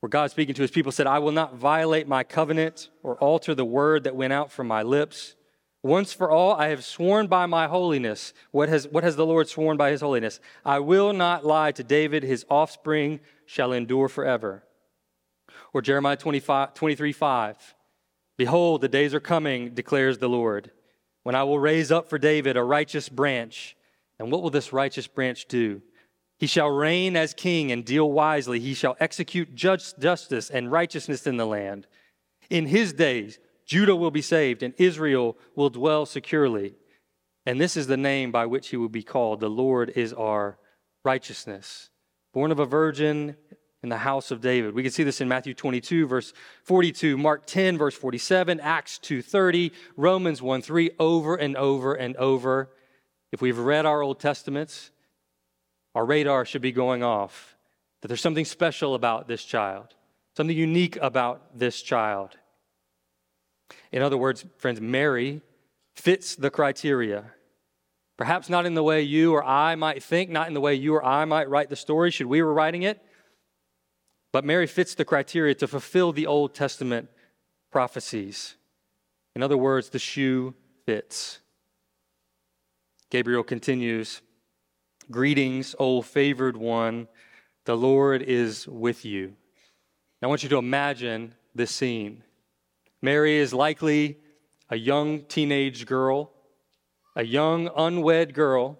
where 0.00 0.10
God 0.10 0.30
speaking 0.30 0.54
to 0.56 0.62
his 0.62 0.72
people 0.72 0.90
said, 0.90 1.06
I 1.06 1.20
will 1.20 1.32
not 1.32 1.54
violate 1.54 2.08
my 2.08 2.24
covenant 2.24 2.88
or 3.04 3.16
alter 3.16 3.54
the 3.54 3.64
word 3.64 4.04
that 4.04 4.16
went 4.16 4.32
out 4.32 4.50
from 4.50 4.66
my 4.66 4.82
lips. 4.82 5.36
Once 5.82 6.12
for 6.12 6.30
all, 6.30 6.54
I 6.54 6.68
have 6.68 6.84
sworn 6.84 7.28
by 7.28 7.46
my 7.46 7.68
holiness. 7.68 8.34
What 8.50 8.68
has, 8.68 8.88
what 8.88 9.04
has 9.04 9.14
the 9.14 9.24
Lord 9.24 9.48
sworn 9.48 9.76
by 9.76 9.92
his 9.92 10.00
holiness? 10.00 10.40
I 10.64 10.80
will 10.80 11.12
not 11.12 11.46
lie 11.46 11.72
to 11.72 11.84
David, 11.84 12.24
his 12.24 12.44
offspring 12.50 13.20
shall 13.46 13.72
endure 13.72 14.08
forever. 14.08 14.64
Or 15.72 15.80
Jeremiah 15.80 16.16
25, 16.16 16.74
23 16.74 17.12
5. 17.12 17.74
Behold, 18.40 18.80
the 18.80 18.88
days 18.88 19.12
are 19.12 19.20
coming, 19.20 19.74
declares 19.74 20.16
the 20.16 20.26
Lord 20.26 20.70
when 21.24 21.34
I 21.34 21.42
will 21.42 21.58
raise 21.58 21.92
up 21.92 22.08
for 22.08 22.16
David 22.16 22.56
a 22.56 22.64
righteous 22.64 23.06
branch. 23.10 23.76
And 24.18 24.32
what 24.32 24.42
will 24.42 24.48
this 24.48 24.72
righteous 24.72 25.06
branch 25.06 25.44
do? 25.44 25.82
He 26.38 26.46
shall 26.46 26.70
reign 26.70 27.16
as 27.16 27.34
king 27.34 27.70
and 27.70 27.84
deal 27.84 28.10
wisely. 28.10 28.58
He 28.58 28.72
shall 28.72 28.96
execute 28.98 29.54
just 29.54 29.98
justice 29.98 30.48
and 30.48 30.72
righteousness 30.72 31.26
in 31.26 31.36
the 31.36 31.44
land. 31.44 31.86
In 32.48 32.64
his 32.64 32.94
days, 32.94 33.38
Judah 33.66 33.94
will 33.94 34.10
be 34.10 34.22
saved 34.22 34.62
and 34.62 34.72
Israel 34.78 35.36
will 35.54 35.68
dwell 35.68 36.06
securely. 36.06 36.76
And 37.44 37.60
this 37.60 37.76
is 37.76 37.88
the 37.88 37.98
name 37.98 38.32
by 38.32 38.46
which 38.46 38.68
he 38.68 38.78
will 38.78 38.88
be 38.88 39.02
called. 39.02 39.40
The 39.40 39.50
Lord 39.50 39.90
is 39.90 40.14
our 40.14 40.56
righteousness. 41.04 41.90
Born 42.32 42.52
of 42.52 42.58
a 42.58 42.64
virgin 42.64 43.36
in 43.82 43.88
the 43.88 43.98
house 43.98 44.30
of 44.30 44.40
David. 44.40 44.74
We 44.74 44.82
can 44.82 44.92
see 44.92 45.04
this 45.04 45.20
in 45.20 45.28
Matthew 45.28 45.54
22 45.54 46.06
verse 46.06 46.32
42, 46.64 47.16
Mark 47.16 47.46
10 47.46 47.78
verse 47.78 47.94
47, 47.94 48.60
Acts 48.60 48.98
2:30, 48.98 49.72
Romans 49.96 50.40
1:3 50.40 50.90
over 50.98 51.34
and 51.34 51.56
over 51.56 51.94
and 51.94 52.16
over. 52.16 52.70
If 53.32 53.40
we've 53.40 53.58
read 53.58 53.86
our 53.86 54.02
Old 54.02 54.20
Testaments, 54.20 54.90
our 55.94 56.04
radar 56.04 56.44
should 56.44 56.62
be 56.62 56.72
going 56.72 57.02
off 57.02 57.56
that 58.00 58.08
there's 58.08 58.20
something 58.20 58.44
special 58.44 58.94
about 58.94 59.28
this 59.28 59.44
child, 59.44 59.94
something 60.36 60.56
unique 60.56 60.96
about 60.96 61.58
this 61.58 61.82
child. 61.82 62.36
In 63.92 64.02
other 64.02 64.16
words, 64.16 64.44
friends, 64.56 64.80
Mary 64.80 65.42
fits 65.94 66.34
the 66.34 66.50
criteria. 66.50 67.32
Perhaps 68.16 68.50
not 68.50 68.66
in 68.66 68.74
the 68.74 68.82
way 68.82 69.02
you 69.02 69.32
or 69.32 69.44
I 69.44 69.74
might 69.76 70.02
think, 70.02 70.30
not 70.30 70.48
in 70.48 70.54
the 70.54 70.60
way 70.60 70.74
you 70.74 70.94
or 70.94 71.04
I 71.04 71.24
might 71.24 71.48
write 71.48 71.70
the 71.70 71.76
story 71.76 72.10
should 72.10 72.26
we 72.26 72.42
were 72.42 72.52
writing 72.52 72.82
it, 72.82 73.02
but 74.32 74.44
Mary 74.44 74.66
fits 74.66 74.94
the 74.94 75.04
criteria 75.04 75.54
to 75.56 75.66
fulfill 75.66 76.12
the 76.12 76.26
Old 76.26 76.54
Testament 76.54 77.08
prophecies. 77.70 78.56
In 79.34 79.42
other 79.42 79.56
words, 79.56 79.90
the 79.90 79.98
shoe 79.98 80.54
fits. 80.86 81.40
Gabriel 83.10 83.42
continues 83.42 84.22
Greetings, 85.10 85.74
O 85.80 86.02
favored 86.02 86.56
one, 86.56 87.08
the 87.64 87.76
Lord 87.76 88.22
is 88.22 88.68
with 88.68 89.04
you. 89.04 89.34
Now, 90.22 90.28
I 90.28 90.30
want 90.30 90.44
you 90.44 90.48
to 90.50 90.58
imagine 90.58 91.34
this 91.54 91.72
scene. 91.72 92.22
Mary 93.02 93.36
is 93.36 93.52
likely 93.52 94.18
a 94.68 94.76
young 94.76 95.22
teenage 95.22 95.86
girl, 95.86 96.30
a 97.16 97.24
young 97.24 97.68
unwed 97.76 98.34
girl 98.34 98.78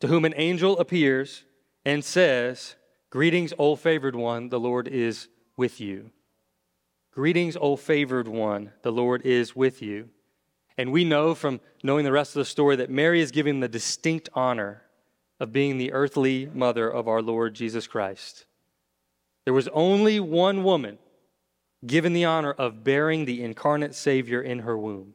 to 0.00 0.06
whom 0.06 0.24
an 0.24 0.32
angel 0.36 0.78
appears 0.78 1.44
and 1.84 2.02
says, 2.02 2.76
Greetings, 3.10 3.54
O 3.58 3.74
favored 3.74 4.14
one, 4.14 4.50
the 4.50 4.60
Lord 4.60 4.86
is 4.86 5.28
with 5.56 5.80
you. 5.80 6.10
Greetings, 7.12 7.56
O 7.60 7.74
favored 7.74 8.28
one, 8.28 8.72
the 8.82 8.92
Lord 8.92 9.24
is 9.24 9.56
with 9.56 9.80
you. 9.80 10.10
And 10.76 10.92
we 10.92 11.04
know 11.04 11.34
from 11.34 11.60
knowing 11.82 12.04
the 12.04 12.12
rest 12.12 12.36
of 12.36 12.40
the 12.40 12.44
story 12.44 12.76
that 12.76 12.90
Mary 12.90 13.20
is 13.20 13.30
given 13.30 13.60
the 13.60 13.68
distinct 13.68 14.28
honor 14.34 14.82
of 15.40 15.52
being 15.52 15.78
the 15.78 15.92
earthly 15.92 16.50
mother 16.52 16.88
of 16.88 17.08
our 17.08 17.22
Lord 17.22 17.54
Jesus 17.54 17.86
Christ. 17.86 18.46
There 19.44 19.54
was 19.54 19.68
only 19.68 20.20
one 20.20 20.62
woman 20.62 20.98
given 21.86 22.12
the 22.12 22.26
honor 22.26 22.52
of 22.52 22.84
bearing 22.84 23.24
the 23.24 23.42
incarnate 23.42 23.94
Savior 23.94 24.42
in 24.42 24.60
her 24.60 24.76
womb. 24.76 25.14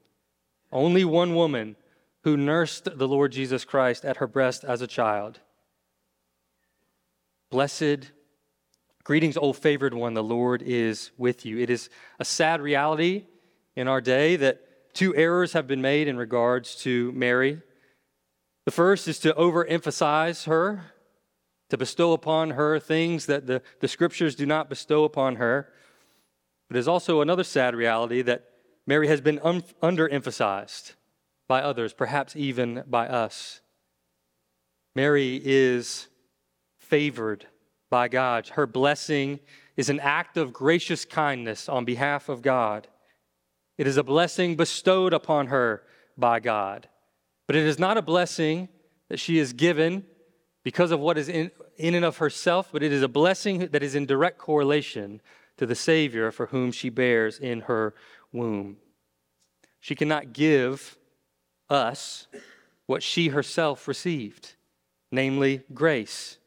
Only 0.71 1.05
one 1.05 1.35
woman 1.35 1.75
who 2.23 2.37
nursed 2.37 2.97
the 2.97 3.07
Lord 3.07 3.31
Jesus 3.31 3.63
Christ 3.65 4.03
at 4.03 4.17
her 4.17 4.27
breast 4.27 4.63
as 4.63 4.81
a 4.81 4.87
child. 4.87 5.39
Blessed, 7.53 8.11
greetings, 9.03 9.37
O 9.37 9.53
favored 9.53 9.93
one, 9.93 10.15
the 10.15 10.23
Lord 10.23 10.63
is 10.63 11.11
with 11.19 11.45
you. 11.45 11.59
It 11.59 11.69
is 11.69 11.87
a 12.19 12.25
sad 12.25 12.61
reality 12.61 13.25
in 13.75 13.87
our 13.87 14.01
day 14.01 14.37
that 14.37 14.95
two 14.95 15.15
errors 15.15 15.53
have 15.53 15.67
been 15.67 15.79
made 15.79 16.07
in 16.07 16.17
regards 16.17 16.75
to 16.77 17.11
Mary. 17.11 17.61
The 18.65 18.71
first 18.71 19.07
is 19.07 19.19
to 19.19 19.33
overemphasize 19.33 20.47
her, 20.47 20.85
to 21.69 21.77
bestow 21.77 22.13
upon 22.13 22.49
her 22.49 22.79
things 22.79 23.27
that 23.27 23.45
the, 23.45 23.61
the 23.81 23.87
scriptures 23.87 24.33
do 24.33 24.47
not 24.47 24.67
bestow 24.67 25.03
upon 25.03 25.35
her. 25.35 25.69
But 26.67 26.73
there's 26.73 26.87
also 26.87 27.21
another 27.21 27.43
sad 27.43 27.75
reality 27.75 28.23
that 28.23 28.45
Mary 28.87 29.07
has 29.09 29.21
been 29.21 29.39
un- 29.43 29.61
underemphasized 29.83 30.93
by 31.47 31.61
others, 31.61 31.93
perhaps 31.93 32.35
even 32.35 32.83
by 32.87 33.07
us. 33.07 33.61
Mary 34.95 35.39
is 35.45 36.07
favored 36.83 37.47
by 37.89 38.07
God. 38.07 38.49
Her 38.49 38.67
blessing 38.67 39.39
is 39.77 39.89
an 39.89 39.99
act 39.99 40.37
of 40.37 40.53
gracious 40.53 41.05
kindness 41.05 41.67
on 41.67 41.85
behalf 41.85 42.29
of 42.29 42.41
God. 42.41 42.87
It 43.77 43.87
is 43.87 43.97
a 43.97 44.03
blessing 44.03 44.55
bestowed 44.55 45.13
upon 45.13 45.47
her 45.47 45.83
by 46.17 46.39
God. 46.39 46.87
But 47.47 47.55
it 47.55 47.65
is 47.65 47.79
not 47.79 47.97
a 47.97 48.01
blessing 48.01 48.69
that 49.09 49.19
she 49.19 49.39
is 49.39 49.53
given 49.53 50.05
because 50.63 50.91
of 50.91 50.99
what 50.99 51.17
is 51.17 51.27
in, 51.27 51.51
in 51.77 51.95
and 51.95 52.05
of 52.05 52.17
herself, 52.17 52.69
but 52.71 52.83
it 52.83 52.91
is 52.91 53.01
a 53.01 53.07
blessing 53.07 53.67
that 53.67 53.83
is 53.83 53.95
in 53.95 54.05
direct 54.05 54.37
correlation 54.37 55.21
to 55.57 55.65
the 55.65 55.75
Savior 55.75 56.31
for 56.31 56.47
whom 56.47 56.71
she 56.71 56.89
bears 56.89 57.37
in 57.37 57.61
her 57.61 57.93
womb. 58.31 58.77
She 59.79 59.95
cannot 59.95 60.33
give 60.33 60.97
us 61.69 62.27
what 62.85 63.03
she 63.03 63.29
herself 63.29 63.87
received, 63.87 64.53
namely 65.11 65.63
grace. 65.73 66.37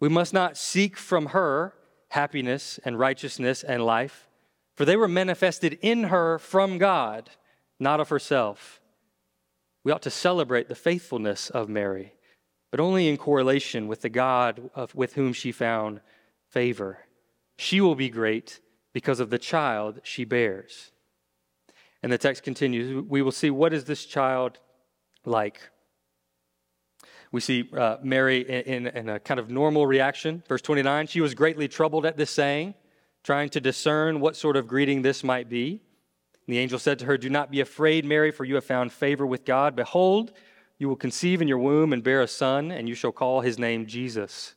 We 0.00 0.08
must 0.08 0.32
not 0.32 0.56
seek 0.56 0.96
from 0.96 1.26
her 1.26 1.74
happiness 2.08 2.78
and 2.84 2.98
righteousness 2.98 3.62
and 3.62 3.84
life, 3.84 4.28
for 4.74 4.84
they 4.84 4.96
were 4.96 5.08
manifested 5.08 5.78
in 5.82 6.04
her 6.04 6.38
from 6.38 6.78
God, 6.78 7.30
not 7.80 8.00
of 8.00 8.08
herself. 8.08 8.80
We 9.84 9.92
ought 9.92 10.02
to 10.02 10.10
celebrate 10.10 10.68
the 10.68 10.74
faithfulness 10.74 11.50
of 11.50 11.68
Mary, 11.68 12.14
but 12.70 12.80
only 12.80 13.08
in 13.08 13.16
correlation 13.16 13.86
with 13.86 14.00
the 14.00 14.08
God 14.08 14.70
of, 14.74 14.94
with 14.94 15.14
whom 15.14 15.32
she 15.32 15.52
found 15.52 16.00
favor. 16.48 16.98
She 17.56 17.80
will 17.80 17.94
be 17.94 18.08
great 18.08 18.60
because 18.92 19.20
of 19.20 19.30
the 19.30 19.38
child 19.38 20.00
she 20.02 20.24
bears. 20.24 20.92
And 22.02 22.12
the 22.12 22.18
text 22.18 22.42
continues. 22.42 23.04
We 23.08 23.22
will 23.22 23.32
see 23.32 23.50
what 23.50 23.72
is 23.72 23.84
this 23.84 24.04
child 24.04 24.58
like. 25.24 25.60
We 27.34 27.40
see 27.40 27.68
uh, 27.76 27.96
Mary 28.00 28.42
in, 28.48 28.86
in, 28.86 28.96
in 28.96 29.08
a 29.08 29.18
kind 29.18 29.40
of 29.40 29.50
normal 29.50 29.88
reaction. 29.88 30.44
Verse 30.48 30.62
29 30.62 31.08
She 31.08 31.20
was 31.20 31.34
greatly 31.34 31.66
troubled 31.66 32.06
at 32.06 32.16
this 32.16 32.30
saying, 32.30 32.74
trying 33.24 33.48
to 33.48 33.60
discern 33.60 34.20
what 34.20 34.36
sort 34.36 34.56
of 34.56 34.68
greeting 34.68 35.02
this 35.02 35.24
might 35.24 35.48
be. 35.48 35.82
And 36.46 36.54
the 36.54 36.60
angel 36.60 36.78
said 36.78 37.00
to 37.00 37.06
her, 37.06 37.18
Do 37.18 37.28
not 37.28 37.50
be 37.50 37.58
afraid, 37.58 38.04
Mary, 38.04 38.30
for 38.30 38.44
you 38.44 38.54
have 38.54 38.64
found 38.64 38.92
favor 38.92 39.26
with 39.26 39.44
God. 39.44 39.74
Behold, 39.74 40.30
you 40.78 40.88
will 40.88 40.94
conceive 40.94 41.42
in 41.42 41.48
your 41.48 41.58
womb 41.58 41.92
and 41.92 42.04
bear 42.04 42.22
a 42.22 42.28
son, 42.28 42.70
and 42.70 42.88
you 42.88 42.94
shall 42.94 43.10
call 43.10 43.40
his 43.40 43.58
name 43.58 43.86
Jesus. 43.86 44.54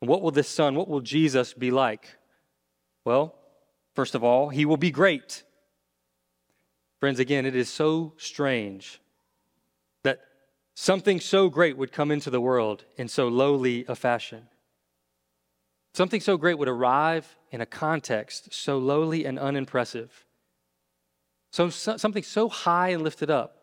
And 0.00 0.08
what 0.08 0.22
will 0.22 0.30
this 0.30 0.48
son, 0.48 0.76
what 0.76 0.86
will 0.86 1.00
Jesus 1.00 1.52
be 1.52 1.72
like? 1.72 2.16
Well, 3.04 3.34
first 3.96 4.14
of 4.14 4.22
all, 4.22 4.50
he 4.50 4.64
will 4.64 4.76
be 4.76 4.92
great. 4.92 5.42
Friends, 7.00 7.18
again, 7.18 7.44
it 7.44 7.56
is 7.56 7.68
so 7.68 8.12
strange 8.18 9.00
Something 10.74 11.20
so 11.20 11.48
great 11.48 11.76
would 11.76 11.92
come 11.92 12.10
into 12.10 12.30
the 12.30 12.40
world 12.40 12.84
in 12.96 13.08
so 13.08 13.28
lowly 13.28 13.84
a 13.86 13.94
fashion. 13.94 14.48
Something 15.94 16.20
so 16.20 16.36
great 16.36 16.58
would 16.58 16.68
arrive 16.68 17.36
in 17.52 17.60
a 17.60 17.66
context 17.66 18.52
so 18.52 18.78
lowly 18.78 19.24
and 19.24 19.38
unimpressive. 19.38 20.24
So, 21.52 21.70
so 21.70 21.96
something 21.96 22.24
so 22.24 22.48
high 22.48 22.88
and 22.88 23.02
lifted 23.02 23.30
up 23.30 23.58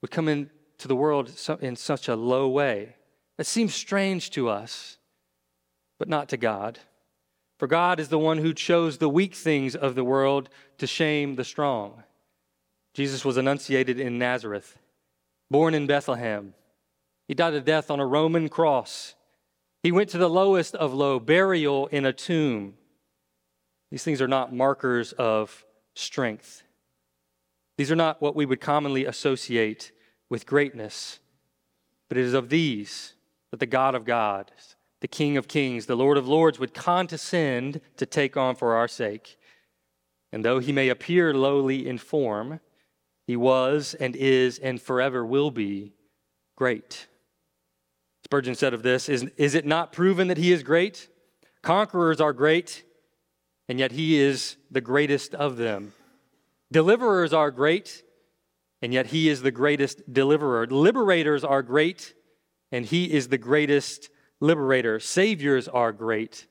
would 0.00 0.12
come 0.12 0.28
into 0.28 0.86
the 0.86 0.94
world 0.94 1.32
in 1.60 1.74
such 1.74 2.06
a 2.06 2.14
low 2.14 2.48
way. 2.48 2.94
That 3.36 3.46
seems 3.46 3.74
strange 3.74 4.30
to 4.30 4.48
us, 4.48 4.98
but 5.98 6.08
not 6.08 6.28
to 6.28 6.36
God. 6.36 6.78
For 7.58 7.66
God 7.66 7.98
is 7.98 8.08
the 8.08 8.18
one 8.18 8.38
who 8.38 8.54
chose 8.54 8.98
the 8.98 9.08
weak 9.08 9.34
things 9.34 9.74
of 9.74 9.96
the 9.96 10.04
world 10.04 10.48
to 10.78 10.86
shame 10.86 11.34
the 11.34 11.44
strong. 11.44 12.04
Jesus 12.94 13.24
was 13.24 13.36
enunciated 13.36 13.98
in 13.98 14.18
Nazareth 14.18 14.78
born 15.50 15.74
in 15.74 15.86
Bethlehem. 15.86 16.54
He 17.28 17.34
died 17.34 17.54
a 17.54 17.60
death 17.60 17.90
on 17.90 18.00
a 18.00 18.06
Roman 18.06 18.48
cross. 18.48 19.14
He 19.82 19.92
went 19.92 20.10
to 20.10 20.18
the 20.18 20.30
lowest 20.30 20.74
of 20.74 20.92
low, 20.92 21.18
burial 21.18 21.86
in 21.88 22.04
a 22.04 22.12
tomb. 22.12 22.74
These 23.90 24.04
things 24.04 24.20
are 24.20 24.28
not 24.28 24.54
markers 24.54 25.12
of 25.12 25.64
strength. 25.94 26.62
These 27.78 27.90
are 27.90 27.96
not 27.96 28.22
what 28.22 28.34
we 28.34 28.46
would 28.46 28.60
commonly 28.60 29.04
associate 29.04 29.92
with 30.28 30.46
greatness, 30.46 31.20
but 32.08 32.18
it 32.18 32.24
is 32.24 32.34
of 32.34 32.48
these 32.48 33.14
that 33.50 33.60
the 33.60 33.66
God 33.66 33.94
of 33.94 34.04
God, 34.04 34.50
the 35.00 35.08
King 35.08 35.36
of 35.36 35.46
kings, 35.46 35.86
the 35.86 35.96
Lord 35.96 36.16
of 36.16 36.26
lords 36.26 36.58
would 36.58 36.74
condescend 36.74 37.80
to 37.96 38.06
take 38.06 38.36
on 38.36 38.56
for 38.56 38.74
our 38.74 38.88
sake. 38.88 39.38
And 40.32 40.44
though 40.44 40.58
he 40.58 40.72
may 40.72 40.88
appear 40.88 41.32
lowly 41.32 41.86
in 41.86 41.98
form, 41.98 42.60
he 43.26 43.36
was 43.36 43.94
and 43.94 44.14
is 44.16 44.58
and 44.58 44.80
forever 44.80 45.24
will 45.24 45.50
be 45.50 45.92
great. 46.56 47.08
Spurgeon 48.24 48.54
said 48.54 48.74
of 48.74 48.82
this 48.82 49.08
is, 49.08 49.24
is 49.36 49.54
it 49.54 49.64
not 49.66 49.92
proven 49.92 50.28
that 50.28 50.38
he 50.38 50.52
is 50.52 50.62
great? 50.62 51.08
Conquerors 51.62 52.20
are 52.20 52.32
great, 52.32 52.84
and 53.68 53.78
yet 53.78 53.92
he 53.92 54.18
is 54.18 54.56
the 54.70 54.80
greatest 54.80 55.34
of 55.34 55.56
them. 55.56 55.92
Deliverers 56.72 57.32
are 57.32 57.50
great, 57.50 58.02
and 58.82 58.92
yet 58.92 59.06
he 59.06 59.28
is 59.28 59.42
the 59.42 59.50
greatest 59.50 60.12
deliverer. 60.12 60.66
Liberators 60.66 61.44
are 61.44 61.62
great, 61.62 62.14
and 62.72 62.84
he 62.84 63.12
is 63.12 63.28
the 63.28 63.38
greatest 63.38 64.10
liberator. 64.40 65.00
Saviors 65.00 65.68
are 65.68 65.92
great, 65.92 66.46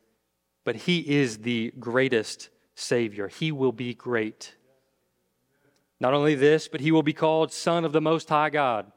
but 0.63 0.75
he 0.75 0.99
is 0.99 1.39
the 1.39 1.71
greatest 1.79 2.49
Savior. 2.75 3.27
He 3.27 3.51
will 3.51 3.71
be 3.71 3.93
great. 3.93 4.54
Not 5.99 6.13
only 6.13 6.35
this, 6.35 6.67
but 6.67 6.81
he 6.81 6.91
will 6.91 7.03
be 7.03 7.13
called 7.13 7.51
Son 7.51 7.85
of 7.85 7.91
the 7.91 8.01
Most 8.01 8.29
High 8.29 8.49
God. 8.49 8.91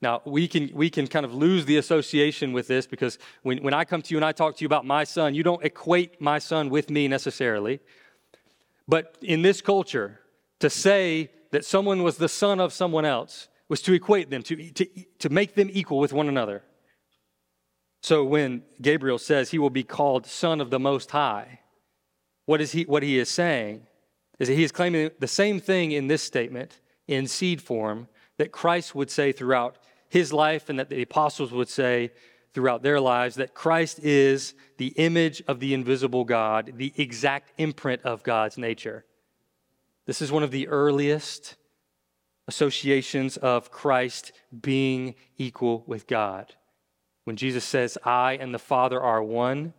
Now, 0.00 0.20
we 0.24 0.48
can, 0.48 0.70
we 0.74 0.90
can 0.90 1.06
kind 1.06 1.24
of 1.24 1.32
lose 1.32 1.64
the 1.64 1.76
association 1.76 2.52
with 2.52 2.66
this 2.66 2.86
because 2.86 3.18
when, 3.42 3.62
when 3.62 3.72
I 3.72 3.84
come 3.84 4.02
to 4.02 4.10
you 4.12 4.18
and 4.18 4.24
I 4.24 4.32
talk 4.32 4.56
to 4.56 4.62
you 4.62 4.66
about 4.66 4.84
my 4.84 5.04
son, 5.04 5.34
you 5.34 5.44
don't 5.44 5.64
equate 5.64 6.20
my 6.20 6.40
son 6.40 6.70
with 6.70 6.90
me 6.90 7.06
necessarily. 7.06 7.78
But 8.88 9.16
in 9.22 9.42
this 9.42 9.60
culture, 9.60 10.18
to 10.58 10.68
say 10.68 11.30
that 11.52 11.64
someone 11.64 12.02
was 12.02 12.16
the 12.16 12.28
son 12.28 12.58
of 12.58 12.72
someone 12.72 13.04
else 13.04 13.48
was 13.68 13.80
to 13.82 13.92
equate 13.92 14.28
them, 14.28 14.42
to, 14.42 14.70
to, 14.72 14.86
to 15.20 15.28
make 15.28 15.54
them 15.54 15.70
equal 15.72 15.98
with 15.98 16.12
one 16.12 16.28
another. 16.28 16.62
So 18.02 18.24
when 18.24 18.64
Gabriel 18.80 19.18
says 19.18 19.50
he 19.50 19.58
will 19.58 19.70
be 19.70 19.84
called 19.84 20.26
Son 20.26 20.60
of 20.60 20.70
the 20.70 20.80
Most 20.80 21.12
High, 21.12 21.60
what 22.44 22.60
is 22.60 22.72
he, 22.72 22.82
what 22.82 23.04
he 23.04 23.18
is 23.18 23.28
saying 23.28 23.86
is 24.38 24.48
that 24.48 24.54
he 24.54 24.64
is 24.64 24.72
claiming 24.72 25.10
the 25.18 25.28
same 25.28 25.60
thing 25.60 25.92
in 25.92 26.06
this 26.06 26.22
statement 26.22 26.80
in 27.06 27.26
seed 27.26 27.62
form 27.62 28.08
that 28.38 28.52
Christ 28.52 28.94
would 28.94 29.10
say 29.10 29.32
throughout 29.32 29.76
his 30.08 30.32
life 30.32 30.68
and 30.68 30.78
that 30.78 30.88
the 30.88 31.02
apostles 31.02 31.52
would 31.52 31.68
say 31.68 32.10
throughout 32.52 32.82
their 32.82 33.00
lives 33.00 33.36
that 33.36 33.54
Christ 33.54 33.98
is 34.00 34.54
the 34.76 34.88
image 34.96 35.42
of 35.48 35.60
the 35.60 35.74
invisible 35.74 36.24
God, 36.24 36.72
the 36.76 36.92
exact 36.96 37.52
imprint 37.58 38.02
of 38.02 38.22
God's 38.22 38.58
nature. 38.58 39.04
This 40.06 40.20
is 40.20 40.32
one 40.32 40.42
of 40.42 40.50
the 40.50 40.68
earliest 40.68 41.56
associations 42.48 43.36
of 43.36 43.70
Christ 43.70 44.32
being 44.60 45.14
equal 45.38 45.84
with 45.86 46.06
God. 46.06 46.54
When 47.24 47.36
Jesus 47.36 47.64
says, 47.64 47.96
I 48.04 48.32
and 48.34 48.52
the 48.52 48.58
Father 48.58 49.00
are 49.00 49.22
one, 49.22 49.74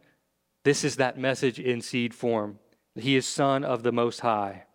this 0.63 0.83
is 0.83 0.95
that 0.95 1.17
message 1.17 1.59
in 1.59 1.81
seed 1.81 2.13
form. 2.13 2.59
He 2.95 3.15
is 3.15 3.27
Son 3.27 3.63
of 3.63 3.83
the 3.83 3.91
Most 3.91 4.19
High. 4.19 4.65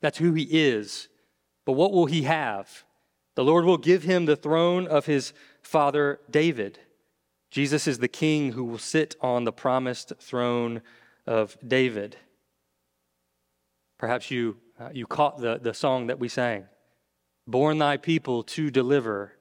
That's 0.00 0.18
who 0.18 0.32
he 0.34 0.44
is. 0.44 1.08
But 1.64 1.72
what 1.72 1.92
will 1.92 2.06
he 2.06 2.22
have? 2.22 2.84
The 3.34 3.44
Lord 3.44 3.64
will 3.64 3.78
give 3.78 4.02
him 4.02 4.26
the 4.26 4.36
throne 4.36 4.86
of 4.86 5.06
his 5.06 5.32
father 5.62 6.20
David. 6.30 6.78
Jesus 7.50 7.86
is 7.86 7.98
the 7.98 8.08
king 8.08 8.52
who 8.52 8.64
will 8.64 8.78
sit 8.78 9.16
on 9.20 9.44
the 9.44 9.52
promised 9.52 10.12
throne 10.18 10.82
of 11.26 11.56
David. 11.66 12.16
Perhaps 13.98 14.30
you, 14.30 14.56
uh, 14.78 14.90
you 14.92 15.06
caught 15.06 15.38
the, 15.38 15.58
the 15.60 15.74
song 15.74 16.06
that 16.08 16.18
we 16.18 16.28
sang 16.28 16.66
Born 17.46 17.78
thy 17.78 17.96
people 17.96 18.42
to 18.44 18.70
deliver, 18.70 19.32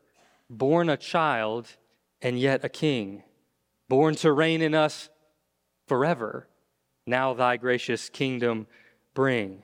born 0.49 0.89
a 0.89 0.97
child 0.97 1.67
and 2.21 2.39
yet 2.39 2.63
a 2.63 2.69
king, 2.69 3.23
born 3.89 4.15
to 4.15 4.31
reign 4.31 4.61
in 4.61 4.73
us 4.73 5.09
forever. 5.87 6.47
Now 7.07 7.33
thy 7.33 7.57
gracious 7.57 8.09
kingdom 8.09 8.67
bring. 9.15 9.63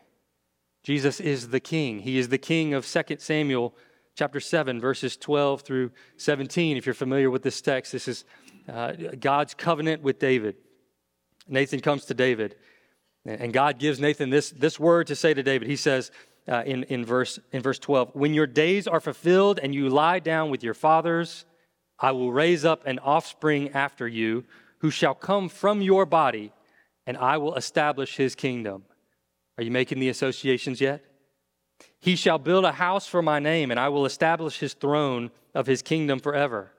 Jesus 0.82 1.20
is 1.20 1.50
the 1.50 1.60
king. 1.60 2.00
He 2.00 2.18
is 2.18 2.30
the 2.30 2.38
king 2.38 2.74
of 2.74 2.88
2 2.88 3.18
Samuel 3.20 3.76
chapter 4.16 4.40
7, 4.40 4.80
verses 4.80 5.18
12 5.18 5.62
through 5.62 5.92
17. 6.18 6.78
If 6.78 6.86
you're 6.86 6.96
familiar 6.96 7.30
with 7.30 7.44
this 7.44 7.62
text, 7.62 7.92
this 7.92 8.08
is 8.08 8.26
uh, 8.68 8.94
God's 9.20 9.54
covenant 9.54 10.02
with 10.02 10.20
David. 10.20 10.56
Nathan 11.48 11.82
comes 11.82 12.06
to 12.06 12.14
David, 12.14 12.56
and 13.26 13.52
God 13.52 13.78
gives 13.78 14.00
Nathan 14.00 14.30
this, 14.30 14.52
this 14.52 14.80
word 14.80 15.08
to 15.08 15.16
say 15.16 15.34
to 15.34 15.44
David. 15.44 15.68
He 15.68 15.76
says 15.76 16.12
uh, 16.48 16.64
in, 16.66 16.84
in, 16.84 17.06
verse, 17.06 17.40
in 17.52 17.62
verse 17.62 17.80
12, 17.80 18.12
When 18.14 18.34
your 18.34 18.48
days 18.48 18.88
are 18.88 19.00
fulfilled 19.00 19.60
and 19.62 19.74
you 19.76 19.90
lie 19.90 20.20
down 20.20 20.50
with 20.50 20.64
your 20.64 20.74
fathers, 20.74 21.46
I 22.00 22.12
will 22.12 22.32
raise 22.32 22.66
up 22.66 22.86
an 22.86 23.00
offspring 23.00 23.70
after 23.70 24.08
you 24.08 24.46
who 24.80 24.92
shall 24.92 25.16
come 25.16 25.48
from 25.50 25.82
your 25.82 26.06
body, 26.06 26.52
and 27.06 27.18
I 27.18 27.38
will 27.38 27.56
establish 27.56 28.16
his 28.16 28.36
kingdom. 28.36 28.84
Are 29.58 29.64
you 29.64 29.72
making 29.72 30.00
the 30.00 30.10
associations 30.10 30.82
yet? 30.82 31.04
He 32.00 32.16
shall 32.16 32.38
build 32.38 32.66
a 32.66 32.72
house 32.72 33.08
for 33.08 33.22
my 33.22 33.40
name, 33.40 33.72
and 33.72 33.80
I 33.80 33.90
will 33.90 34.06
establish 34.06 34.60
his 34.60 34.74
throne 34.74 35.32
of 35.54 35.68
his 35.68 35.82
kingdom 35.82 36.20
forever. 36.20 36.72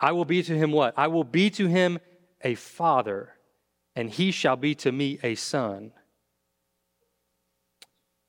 I 0.00 0.12
will 0.12 0.24
be 0.24 0.42
to 0.42 0.56
him 0.56 0.72
what? 0.72 0.94
I 0.96 1.08
will 1.08 1.24
be 1.24 1.50
to 1.50 1.66
him 1.66 1.98
a 2.42 2.54
father, 2.54 3.34
and 3.96 4.10
he 4.10 4.30
shall 4.30 4.56
be 4.56 4.74
to 4.76 4.92
me 4.92 5.18
a 5.22 5.34
son. 5.34 5.92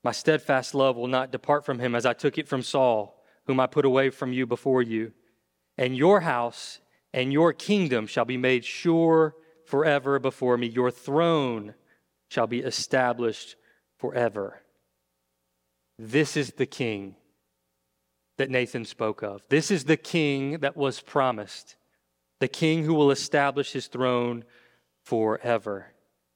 My 0.02 0.12
steadfast 0.12 0.74
love 0.74 0.96
will 0.96 1.06
not 1.06 1.30
depart 1.30 1.64
from 1.64 1.78
him 1.78 1.94
as 1.94 2.06
I 2.06 2.12
took 2.12 2.38
it 2.38 2.48
from 2.48 2.62
Saul, 2.62 3.22
whom 3.46 3.60
I 3.60 3.66
put 3.66 3.84
away 3.84 4.10
from 4.10 4.32
you 4.32 4.46
before 4.46 4.82
you 4.82 5.12
and 5.80 5.96
your 5.96 6.20
house 6.20 6.78
and 7.12 7.32
your 7.32 7.54
kingdom 7.54 8.06
shall 8.06 8.26
be 8.26 8.36
made 8.36 8.64
sure 8.64 9.34
forever 9.70 10.18
before 10.18 10.58
me. 10.58 10.66
Your 10.66 10.90
throne 10.90 11.74
shall 12.28 12.46
be 12.46 12.60
established 12.60 13.56
forever. 13.98 14.60
This 15.98 16.36
is 16.36 16.52
the 16.52 16.66
king 16.66 17.16
that 18.36 18.50
Nathan 18.50 18.84
spoke 18.84 19.22
of. 19.22 19.42
This 19.48 19.70
is 19.70 19.84
the 19.84 19.96
king 19.96 20.58
that 20.60 20.76
was 20.76 21.00
promised, 21.00 21.76
the 22.40 22.48
king 22.48 22.84
who 22.84 22.94
will 22.94 23.10
establish 23.10 23.72
his 23.72 23.86
throne 23.86 24.44
forever. 25.04 25.92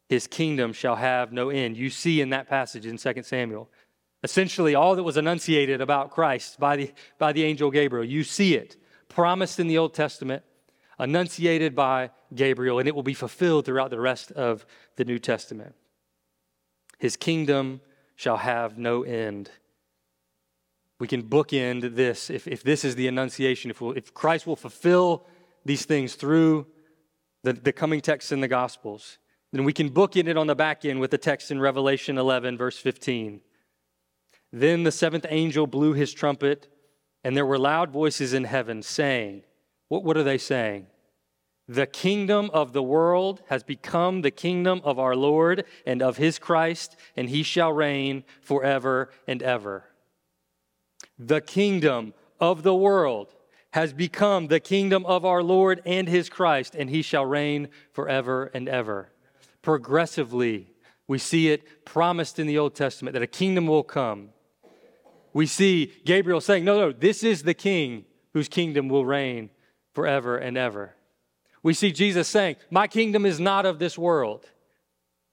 His 0.09 0.27
kingdom 0.27 0.73
shall 0.73 0.97
have 0.97 1.33
no 1.33 1.49
end. 1.49 1.77
You 1.77 1.91
see 1.91 2.21
in 2.21 2.31
that 2.31 2.49
passage 2.49 2.87
in 2.87 2.99
2 2.99 3.23
Samuel, 3.23 3.71
essentially 4.23 4.75
all 4.75 4.97
that 4.97 5.03
was 5.03 5.17
enunciated 5.17 5.81
about 5.81 6.11
Christ 6.11 6.61
by 6.61 6.77
the, 6.77 6.93
by 7.19 7.33
the 7.33 7.45
angel 7.45 7.71
Gabriel. 7.71 8.05
You 8.05 8.23
see 8.23 8.55
it 8.55 8.77
promised 9.09 9.59
in 9.59 9.67
the 9.67 9.79
Old 9.79 9.95
Testament, 9.95 10.43
enunciated 10.99 11.75
by 11.75 12.11
Gabriel, 12.35 12.79
and 12.79 12.89
it 12.89 12.95
will 12.95 13.03
be 13.03 13.15
fulfilled 13.15 13.65
throughout 13.65 13.91
the 13.91 14.01
rest 14.01 14.31
of 14.33 14.65
the 14.97 15.05
New 15.05 15.19
Testament. 15.19 15.75
His 16.99 17.17
kingdom 17.17 17.81
shall 18.17 18.37
have 18.39 18.79
no 18.79 19.03
end. 19.03 19.51
We 21.01 21.09
can 21.09 21.25
bookend 21.25 21.97
this 21.97 22.31
if, 22.31 22.47
if 22.47 22.63
this 22.63 22.85
is 22.85 22.95
the 22.95 23.09
annunciation, 23.09 23.71
if, 23.71 23.81
we'll, 23.81 23.93
if 23.93 24.15
Christ 24.15 24.47
will 24.47 24.57
fulfill 24.57 25.27
these 25.65 25.85
things 25.85 26.15
through 26.15 26.67
the, 27.43 27.53
the 27.53 27.73
coming 27.73 28.01
texts 28.01 28.33
in 28.33 28.41
the 28.41 28.49
Gospels, 28.49 29.19
then 29.53 29.65
we 29.65 29.73
can 29.73 29.91
bookend 29.91 30.29
it 30.29 30.37
on 30.37 30.47
the 30.47 30.55
back 30.55 30.85
end 30.85 31.01
with 31.01 31.11
the 31.11 31.19
text 31.19 31.51
in 31.51 31.61
Revelation 31.61 32.19
11, 32.19 32.57
verse 32.57 32.79
15. 32.79 33.41
Then 34.53 34.85
the 34.85 34.93
seventh 34.93 35.27
angel 35.29 35.67
blew 35.67 35.93
his 35.93 36.13
trumpet 36.13 36.69
and 37.25 37.37
there 37.37 37.47
were 37.47 37.59
loud 37.59 37.91
voices 37.91 38.35
in 38.35 38.45
heaven 38.45 38.83
saying, 38.83 39.43
What, 39.95 40.03
what 40.03 40.17
are 40.17 40.25
they 40.25 40.39
saying? 40.39 40.89
The 41.69 41.87
kingdom 41.87 42.51
of 42.53 42.73
the 42.73 42.83
world 42.83 43.43
has 43.47 43.63
become 43.63 44.23
the 44.23 44.33
kingdom 44.33 44.81
of 44.83 44.99
our 44.99 45.15
Lord 45.15 45.65
and 45.87 46.03
of 46.03 46.17
his 46.17 46.37
Christ, 46.41 46.97
and 47.17 47.29
he 47.29 47.45
shall 47.45 47.73
reign 47.73 48.25
forever 48.41 49.13
and 49.29 49.41
ever. 49.41 49.85
The 51.17 51.41
kingdom 51.41 52.13
of 52.41 52.65
the 52.65 52.75
world 52.75 53.37
has 53.71 53.93
become 53.93 54.49
the 54.49 54.59
kingdom 54.59 55.07
of 55.07 55.25
our 55.25 55.45
Lord 55.45 55.81
and 55.87 56.09
his 56.09 56.29
Christ, 56.29 56.75
and 56.75 56.91
he 56.91 57.01
shall 57.01 57.25
reign 57.25 57.69
forever 57.93 58.51
and 58.53 58.69
ever. 58.69 59.13
Progressively, 59.63 60.73
we 61.07 61.19
see 61.19 61.51
it 61.51 61.85
promised 61.85 62.41
in 62.41 62.49
the 62.49 62.59
Old 62.59 62.75
Testament 62.75 63.15
that 63.15 63.23
a 63.23 63.29
kingdom 63.29 63.69
will 63.69 63.85
come 63.85 64.31
we 65.35 65.47
see 65.47 65.93
Gabriel 66.05 66.41
saying, 66.41 66.65
No, 66.65 66.79
no, 66.79 66.93
this 66.93 67.25
is 67.25 67.43
the 67.43 67.55
king 67.55 68.05
whose 68.33 68.49
kingdom 68.49 68.89
will 68.89 69.05
reign 69.05 69.51
forever 69.95 70.37
and 70.37 70.59
ever. 70.59 70.95
We 71.63 71.73
see 71.73 71.93
Jesus 71.93 72.29
saying, 72.29 72.57
My 72.71 72.87
kingdom 72.87 73.25
is 73.25 73.41
not 73.41 73.65
of 73.65 73.79
this 73.79 73.97
world. 73.97 74.51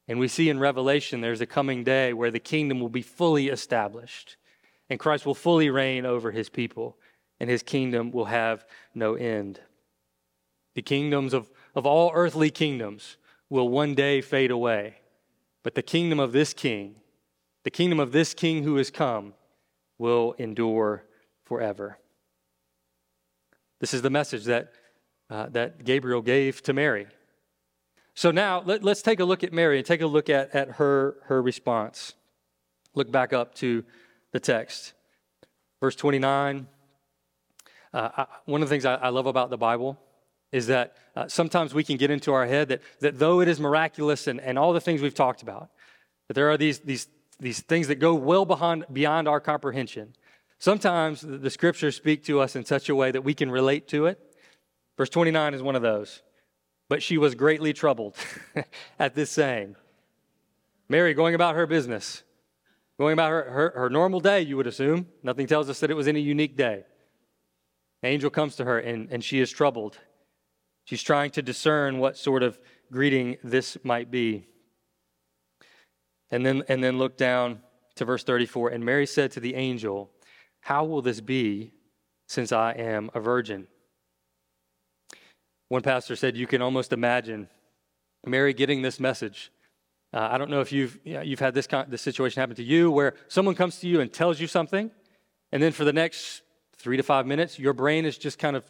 And 0.07 0.19
we 0.19 0.27
see 0.27 0.49
in 0.49 0.59
Revelation 0.59 1.21
there's 1.21 1.41
a 1.41 1.45
coming 1.45 1.83
day 1.83 2.13
where 2.13 2.31
the 2.31 2.39
kingdom 2.39 2.79
will 2.79 2.89
be 2.89 3.01
fully 3.01 3.49
established. 3.49 4.37
and 4.89 4.99
Christ 4.99 5.25
will 5.25 5.35
fully 5.35 5.69
reign 5.69 6.05
over 6.05 6.31
his 6.31 6.49
people, 6.49 6.97
and 7.39 7.49
his 7.49 7.63
kingdom 7.63 8.11
will 8.11 8.25
have 8.25 8.65
no 8.93 9.15
end. 9.15 9.61
The 10.75 10.81
kingdoms 10.81 11.33
of, 11.33 11.49
of 11.75 11.85
all 11.85 12.11
earthly 12.13 12.49
kingdoms 12.49 13.15
will 13.49 13.69
one 13.69 13.95
day 13.95 14.19
fade 14.19 14.51
away, 14.51 14.97
but 15.63 15.75
the 15.75 15.81
kingdom 15.81 16.19
of 16.19 16.33
this 16.33 16.53
king, 16.53 16.95
the 17.63 17.71
kingdom 17.71 18.01
of 18.01 18.11
this 18.11 18.33
king 18.33 18.63
who 18.63 18.75
has 18.75 18.91
come, 18.91 19.33
will 19.97 20.33
endure 20.37 21.05
forever. 21.45 21.97
This 23.81 23.95
is 23.95 24.03
the 24.03 24.11
message 24.11 24.45
that, 24.45 24.71
uh, 25.31 25.47
that 25.49 25.83
Gabriel 25.83 26.21
gave 26.21 26.61
to 26.63 26.71
Mary. 26.71 27.07
So 28.13 28.29
now 28.29 28.61
let, 28.63 28.85
us 28.85 29.01
take 29.01 29.19
a 29.19 29.25
look 29.25 29.43
at 29.43 29.51
Mary 29.51 29.77
and 29.77 29.85
take 29.85 30.01
a 30.01 30.07
look 30.07 30.29
at, 30.29 30.53
at 30.53 30.73
her, 30.73 31.15
her 31.23 31.41
response. 31.41 32.13
Look 32.93 33.11
back 33.11 33.33
up 33.33 33.55
to 33.55 33.83
the 34.33 34.39
text. 34.39 34.93
Verse 35.79 35.95
29. 35.95 36.67
Uh, 37.91 38.09
I, 38.15 38.25
one 38.45 38.61
of 38.61 38.69
the 38.69 38.73
things 38.73 38.85
I, 38.85 38.95
I, 38.95 39.09
love 39.09 39.25
about 39.25 39.49
the 39.49 39.57
Bible 39.57 39.99
is 40.51 40.67
that 40.67 40.95
uh, 41.15 41.27
sometimes 41.27 41.73
we 41.73 41.83
can 41.83 41.97
get 41.97 42.11
into 42.11 42.31
our 42.33 42.45
head 42.45 42.69
that, 42.69 42.81
that 42.99 43.17
though 43.17 43.41
it 43.41 43.47
is 43.47 43.59
miraculous 43.59 44.27
and, 44.27 44.39
and 44.39 44.59
all 44.59 44.73
the 44.73 44.79
things 44.79 45.01
we've 45.01 45.15
talked 45.15 45.41
about, 45.41 45.71
that 46.27 46.35
there 46.35 46.51
are 46.51 46.57
these, 46.57 46.79
these, 46.79 47.07
these 47.39 47.61
things 47.61 47.87
that 47.87 47.95
go 47.95 48.13
well 48.13 48.45
behind, 48.45 48.85
beyond 48.93 49.27
our 49.27 49.39
comprehension. 49.39 50.13
Sometimes 50.61 51.21
the, 51.21 51.49
scriptures 51.49 51.95
speak 51.95 52.23
to 52.25 52.39
us 52.39 52.55
in 52.55 52.63
such 52.65 52.87
a 52.87 52.93
way 52.93 53.09
that 53.09 53.23
we 53.23 53.33
can 53.33 53.49
relate 53.49 53.87
to 53.87 54.05
it. 54.05 54.19
Verse 54.95 55.09
29 55.09 55.55
is 55.55 55.63
one 55.63 55.75
of 55.75 55.81
those. 55.81 56.21
But 56.87 57.01
she 57.01 57.17
was 57.17 57.33
greatly 57.33 57.73
troubled 57.73 58.15
at 58.99 59.15
this 59.15 59.31
saying. 59.31 59.75
Mary 60.87 61.15
going 61.15 61.33
about 61.33 61.55
her 61.55 61.65
business, 61.65 62.21
going 62.99 63.13
about 63.13 63.31
her, 63.31 63.49
her, 63.49 63.73
her, 63.75 63.89
normal 63.89 64.19
day, 64.19 64.41
you 64.41 64.55
would 64.55 64.67
assume. 64.67 65.07
Nothing 65.23 65.47
tells 65.47 65.67
us 65.67 65.79
that 65.79 65.89
it 65.89 65.95
was 65.95 66.07
any 66.07 66.21
unique 66.21 66.55
day. 66.55 66.83
angel 68.03 68.29
comes 68.29 68.55
to 68.57 68.63
her 68.63 68.77
and, 68.77 69.09
and 69.09 69.23
she 69.23 69.39
is 69.39 69.49
troubled. 69.49 69.97
She's 70.83 71.01
trying 71.01 71.31
to 71.31 71.41
discern 71.41 71.97
what 71.97 72.17
sort 72.17 72.43
of 72.43 72.59
greeting 72.91 73.37
this 73.43 73.79
might 73.83 74.11
be. 74.11 74.45
And 76.29 76.45
then, 76.45 76.61
and 76.69 76.83
then 76.83 76.99
look 76.99 77.17
down 77.17 77.61
to 77.95 78.05
verse 78.05 78.23
34. 78.23 78.69
And 78.69 78.85
Mary 78.85 79.07
said 79.07 79.31
to 79.31 79.39
the 79.39 79.55
angel, 79.55 80.11
How 80.61 80.85
will 80.85 81.01
this 81.01 81.21
be 81.21 81.71
since 82.27 82.51
I 82.51 82.71
am 82.73 83.09
a 83.13 83.19
virgin? 83.19 83.67
One 85.67 85.81
pastor 85.81 86.15
said, 86.15 86.37
You 86.37 86.47
can 86.47 86.61
almost 86.61 86.93
imagine 86.93 87.49
Mary 88.25 88.53
getting 88.53 88.81
this 88.81 88.99
message. 88.99 89.51
Uh, 90.13 90.27
I 90.31 90.37
don't 90.37 90.49
know 90.49 90.61
if 90.61 90.71
you've, 90.71 90.99
you 91.03 91.13
know, 91.13 91.21
you've 91.21 91.39
had 91.39 91.53
this, 91.53 91.67
kind, 91.67 91.89
this 91.89 92.01
situation 92.01 92.41
happen 92.41 92.55
to 92.57 92.63
you 92.63 92.91
where 92.91 93.13
someone 93.27 93.55
comes 93.55 93.79
to 93.79 93.87
you 93.87 94.01
and 94.01 94.11
tells 94.11 94.39
you 94.39 94.47
something, 94.47 94.91
and 95.51 95.63
then 95.63 95.71
for 95.71 95.85
the 95.85 95.93
next 95.93 96.41
three 96.75 96.97
to 96.97 97.03
five 97.03 97.25
minutes, 97.25 97.57
your 97.57 97.73
brain 97.73 98.05
is 98.05 98.17
just 98.17 98.37
kind 98.37 98.55
of 98.55 98.69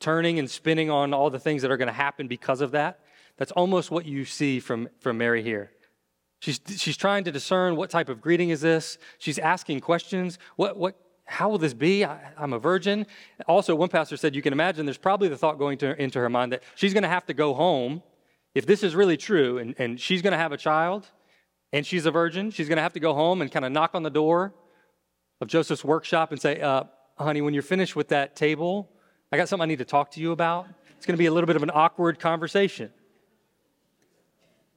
turning 0.00 0.38
and 0.38 0.50
spinning 0.50 0.90
on 0.90 1.14
all 1.14 1.30
the 1.30 1.38
things 1.38 1.62
that 1.62 1.70
are 1.70 1.76
going 1.76 1.88
to 1.88 1.92
happen 1.92 2.28
because 2.28 2.60
of 2.60 2.72
that. 2.72 3.00
That's 3.36 3.52
almost 3.52 3.90
what 3.90 4.04
you 4.04 4.24
see 4.24 4.60
from, 4.60 4.88
from 5.00 5.18
Mary 5.18 5.42
here. 5.42 5.70
She's, 6.40 6.60
she's 6.76 6.96
trying 6.96 7.24
to 7.24 7.32
discern 7.32 7.74
what 7.76 7.88
type 7.88 8.10
of 8.10 8.20
greeting 8.20 8.50
is 8.50 8.60
this. 8.60 8.98
She's 9.18 9.38
asking 9.38 9.80
questions. 9.80 10.38
What, 10.56 10.76
what, 10.76 10.96
how 11.26 11.48
will 11.48 11.58
this 11.58 11.74
be? 11.74 12.04
I, 12.04 12.32
am 12.38 12.52
a 12.52 12.58
virgin. 12.58 13.06
Also, 13.48 13.74
one 13.74 13.88
pastor 13.88 14.16
said 14.16 14.34
you 14.34 14.42
can 14.42 14.52
imagine 14.52 14.84
there's 14.84 14.98
probably 14.98 15.28
the 15.28 15.36
thought 15.36 15.58
going 15.58 15.78
to, 15.78 16.00
into 16.00 16.18
her 16.18 16.28
mind 16.28 16.52
that 16.52 16.62
she's 16.74 16.92
going 16.92 17.02
to 17.02 17.08
have 17.08 17.26
to 17.26 17.34
go 17.34 17.54
home. 17.54 18.02
If 18.54 18.66
this 18.66 18.82
is 18.82 18.94
really 18.94 19.16
true 19.16 19.58
and, 19.58 19.74
and 19.78 19.98
she's 19.98 20.22
going 20.22 20.32
to 20.32 20.38
have 20.38 20.52
a 20.52 20.56
child 20.56 21.08
and 21.72 21.84
she's 21.84 22.06
a 22.06 22.10
virgin, 22.10 22.50
she's 22.50 22.68
going 22.68 22.76
to 22.76 22.82
have 22.82 22.92
to 22.92 23.00
go 23.00 23.14
home 23.14 23.42
and 23.42 23.50
kind 23.50 23.64
of 23.64 23.72
knock 23.72 23.94
on 23.94 24.02
the 24.02 24.10
door 24.10 24.54
of 25.40 25.48
Joseph's 25.48 25.84
workshop 25.84 26.30
and 26.30 26.40
say, 26.40 26.60
uh, 26.60 26.84
honey, 27.18 27.40
when 27.40 27.54
you're 27.54 27.62
finished 27.62 27.96
with 27.96 28.08
that 28.08 28.36
table, 28.36 28.90
I 29.32 29.36
got 29.36 29.48
something 29.48 29.64
I 29.64 29.66
need 29.66 29.78
to 29.78 29.84
talk 29.84 30.12
to 30.12 30.20
you 30.20 30.30
about. 30.32 30.66
It's 30.96 31.06
going 31.06 31.16
to 31.16 31.18
be 31.18 31.26
a 31.26 31.32
little 31.32 31.46
bit 31.46 31.56
of 31.56 31.62
an 31.62 31.70
awkward 31.72 32.20
conversation. 32.20 32.90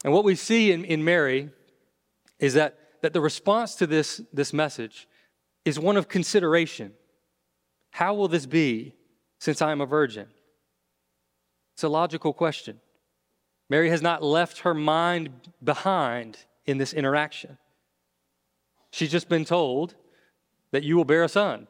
And 0.04 0.14
what 0.14 0.24
we 0.24 0.36
see 0.36 0.72
in, 0.72 0.86
in 0.86 1.04
Mary 1.04 1.50
is 2.40 2.54
that, 2.54 2.80
that 3.02 3.14
the 3.14 3.22
response 3.22 3.76
to 3.76 3.88
this, 3.88 4.22
this 4.34 4.54
message 4.54 5.08
is 5.68 5.78
one 5.78 5.98
of 5.98 6.08
consideration. 6.08 6.94
How 7.92 8.14
will 8.14 8.30
this 8.30 8.46
be 8.46 8.94
since 9.40 9.62
I 9.62 9.74
am 9.74 9.82
a 9.82 9.86
virgin? 9.86 10.28
It's 11.74 11.84
a 11.84 11.90
logical 11.90 12.32
question. 12.32 12.80
Mary 13.70 13.90
has 13.90 14.02
not 14.02 14.24
left 14.24 14.60
her 14.60 14.74
mind 14.74 15.30
behind 15.62 16.38
in 16.66 16.78
this 16.78 16.94
interaction. 16.94 17.58
She's 18.92 19.12
just 19.12 19.28
been 19.28 19.44
told 19.44 19.96
that 20.72 20.84
you 20.84 20.96
will 20.96 21.04
bear 21.04 21.26
a 21.26 21.30
son, 21.30 21.68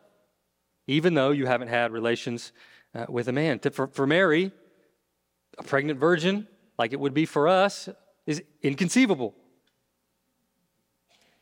even 0.85 1.15
though 1.15 1.31
you 1.31 1.47
haven't 1.47 1.69
had 1.69 1.91
relations 1.91 2.51
uh, 2.93 3.07
with 3.09 3.27
a 3.27 3.33
man. 3.33 3.59
For, 3.59 3.87
for 3.87 4.05
Mary, 4.05 4.51
a 5.57 5.63
pregnant 5.63 5.99
virgin, 5.99 6.47
like 6.77 6.93
it 6.93 6.99
would 6.99 7.15
be 7.15 7.25
for 7.25 7.47
us, 7.47 7.89
is 8.27 8.43
inconceivable. 8.61 9.33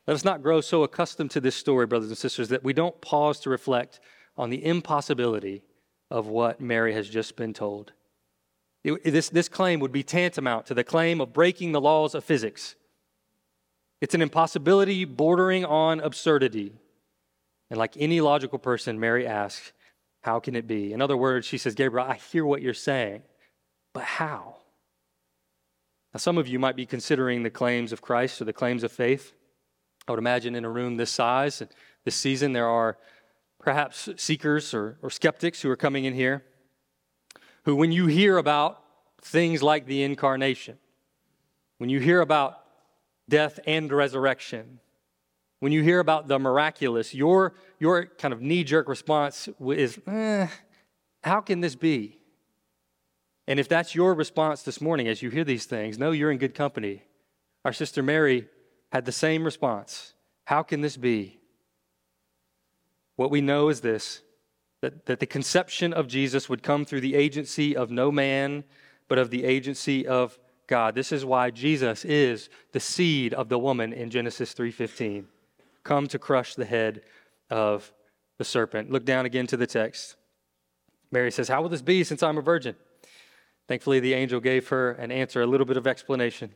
Let 0.08 0.13
us 0.13 0.26
not 0.26 0.44
grow 0.44 0.62
so 0.62 0.84
accustomed 0.84 1.32
to 1.32 1.41
this 1.41 1.56
story, 1.56 1.88
brothers 1.88 2.10
and 2.10 2.18
sisters, 2.18 2.50
that 2.50 2.63
we 2.63 2.74
don't 2.74 3.00
pause 3.02 3.39
to 3.41 3.50
reflect 3.50 4.00
on 4.38 4.50
the 4.50 4.63
impossibility 4.63 5.63
of 6.12 6.28
what 6.28 6.62
Mary 6.62 6.94
has 6.94 7.10
just 7.10 7.36
been 7.36 7.54
told. 7.54 7.94
It, 8.84 9.04
this, 9.04 9.30
this 9.30 9.50
claim 9.50 9.80
would 9.80 9.91
be 9.91 10.04
tantamount 10.04 10.68
to 10.68 10.76
the 10.76 10.84
claim 10.84 11.20
of 11.20 11.34
breaking 11.34 11.72
the 11.72 11.82
laws 11.82 12.13
of 12.13 12.24
physics. 12.24 12.76
It's 14.00 14.13
an 14.13 14.22
impossibility 14.22 15.06
bordering 15.06 15.65
on 15.65 16.00
absurdity. 16.00 16.74
And 17.72 17.80
like 17.80 17.96
any 17.98 18.22
logical 18.22 18.60
person, 18.60 19.00
Mary 19.00 19.26
asks, 19.26 19.74
How 20.22 20.39
can 20.39 20.56
it 20.56 20.68
be? 20.68 20.94
In 20.94 21.02
other 21.02 21.18
words, 21.18 21.48
she 21.48 21.58
says, 21.58 21.74
Gabriel, 21.74 22.06
I 22.08 22.15
hear 22.15 22.46
what 22.46 22.62
you're 22.62 22.76
saying, 22.76 23.24
but 23.94 24.04
how? 24.04 24.58
Now, 26.13 26.20
some 26.20 26.38
of 26.38 26.48
you 26.48 26.60
might 26.60 26.76
be 26.76 26.86
considering 26.86 27.41
the 27.41 27.50
claims 27.50 27.91
of 27.91 28.04
Christ 28.04 28.39
or 28.39 28.46
the 28.46 28.54
claims 28.54 28.84
of 28.84 28.91
faith. 28.91 29.34
I 30.08 30.12
would 30.12 30.20
imagine 30.20 30.56
in 30.56 30.65
a 30.65 30.70
room 30.70 30.98
this 30.98 31.12
size, 31.12 31.63
this 32.04 32.15
season, 32.15 32.54
there 32.54 32.68
are 32.68 32.98
perhaps 33.60 34.10
seekers 34.18 34.74
or, 34.74 34.98
or 35.02 35.10
skeptics 35.10 35.62
who 35.62 35.70
are 35.72 35.76
coming 35.76 36.06
in 36.06 36.13
here 36.13 36.44
who, 37.65 37.76
when 37.76 37.91
you 37.91 38.06
hear 38.06 38.38
about 38.38 38.82
things 39.22 39.63
like 39.63 39.88
the 39.88 40.04
incarnation, 40.04 40.78
when 41.80 41.89
you 41.89 42.00
hear 42.00 42.22
about 42.22 42.62
death 43.28 43.60
and 43.65 43.91
resurrection, 43.91 44.80
when 45.60 45.72
you 45.72 45.82
hear 45.82 46.00
about 46.00 46.28
the 46.28 46.38
miraculous, 46.38 47.15
your, 47.15 47.56
your 47.80 48.06
kind 48.06 48.34
of 48.34 48.41
knee 48.41 48.63
jerk 48.63 48.88
response 48.88 49.50
is, 49.60 50.00
eh, 50.06 50.48
how 51.24 51.41
can 51.41 51.62
this 51.62 51.76
be? 51.76 52.20
And 53.48 53.60
if 53.60 53.68
that's 53.68 53.96
your 53.96 54.13
response 54.13 54.62
this 54.62 54.80
morning 54.80 55.08
as 55.08 55.24
you 55.24 55.32
hear 55.32 55.44
these 55.44 55.65
things, 55.65 55.98
know 55.98 56.12
you're 56.12 56.32
in 56.32 56.38
good 56.38 56.54
company. 56.54 57.04
Our 57.63 57.74
sister 57.74 58.04
Mary 58.04 58.48
had 58.96 59.04
the 59.04 59.12
same 59.12 59.44
response 59.44 60.14
How 60.46 60.64
can 60.64 60.80
this 60.80 60.96
be? 60.96 61.38
What 63.18 63.30
we 63.30 63.42
know 63.42 63.68
is 63.68 63.82
this 63.82 64.22
that, 64.82 65.06
that 65.08 65.20
the 65.20 65.26
conception 65.26 65.92
of 65.92 66.08
Jesus 66.08 66.48
would 66.48 66.64
come 66.64 66.86
through 66.86 67.02
the 67.02 67.16
agency 67.16 67.76
of 67.76 67.92
no 67.92 68.10
man, 68.10 68.64
but 69.10 69.18
of 69.18 69.32
the 69.32 69.44
agency 69.44 70.08
of 70.08 70.40
God. 70.68 70.96
This 70.96 71.12
is 71.12 71.26
why 71.26 71.50
Jesus 71.50 72.06
is 72.06 72.50
the 72.72 72.80
seed 72.80 73.34
of 73.34 73.50
the 73.50 73.60
woman 73.60 73.92
in 73.92 74.10
Genesis 74.10 74.54
3:15. 74.54 75.26
Come 75.84 76.08
to 76.08 76.18
crush 76.18 76.56
the 76.56 76.64
head 76.64 77.02
of 77.50 77.92
the 78.38 78.46
serpent. 78.46 78.92
Look 78.92 79.04
down 79.04 79.26
again 79.26 79.48
to 79.48 79.58
the 79.58 79.68
text. 79.68 80.16
Mary 81.12 81.32
says, 81.32 81.50
How 81.50 81.62
will 81.62 81.70
this 81.70 81.82
be 81.82 82.06
since 82.06 82.24
I'm 82.24 82.38
a 82.38 82.42
virgin? 82.42 82.76
Thankfully, 83.68 84.00
the 84.00 84.14
angel 84.14 84.40
gave 84.40 84.70
her 84.70 84.92
an 84.92 85.12
answer, 85.12 85.42
a 85.42 85.48
little 85.48 85.66
bit 85.66 85.76
of 85.76 85.86
explanation. 85.86 86.54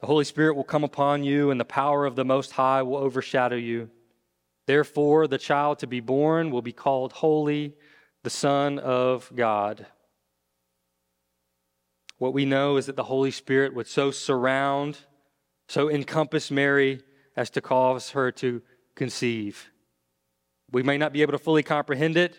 The 0.00 0.06
Holy 0.06 0.24
Spirit 0.24 0.54
will 0.54 0.64
come 0.64 0.82
upon 0.82 1.24
you, 1.24 1.50
and 1.50 1.60
the 1.60 1.64
power 1.64 2.06
of 2.06 2.16
the 2.16 2.24
Most 2.24 2.52
High 2.52 2.82
will 2.82 2.96
overshadow 2.96 3.56
you. 3.56 3.90
Therefore, 4.66 5.26
the 5.26 5.36
child 5.36 5.78
to 5.80 5.86
be 5.86 6.00
born 6.00 6.50
will 6.50 6.62
be 6.62 6.72
called 6.72 7.12
Holy, 7.12 7.74
the 8.22 8.30
Son 8.30 8.78
of 8.78 9.30
God. 9.34 9.86
What 12.16 12.32
we 12.32 12.46
know 12.46 12.78
is 12.78 12.86
that 12.86 12.96
the 12.96 13.04
Holy 13.04 13.30
Spirit 13.30 13.74
would 13.74 13.86
so 13.86 14.10
surround, 14.10 14.98
so 15.68 15.90
encompass 15.90 16.50
Mary 16.50 17.02
as 17.36 17.50
to 17.50 17.60
cause 17.60 18.10
her 18.10 18.32
to 18.32 18.62
conceive. 18.94 19.70
We 20.72 20.82
may 20.82 20.96
not 20.96 21.12
be 21.12 21.20
able 21.20 21.32
to 21.32 21.38
fully 21.38 21.62
comprehend 21.62 22.16
it, 22.16 22.38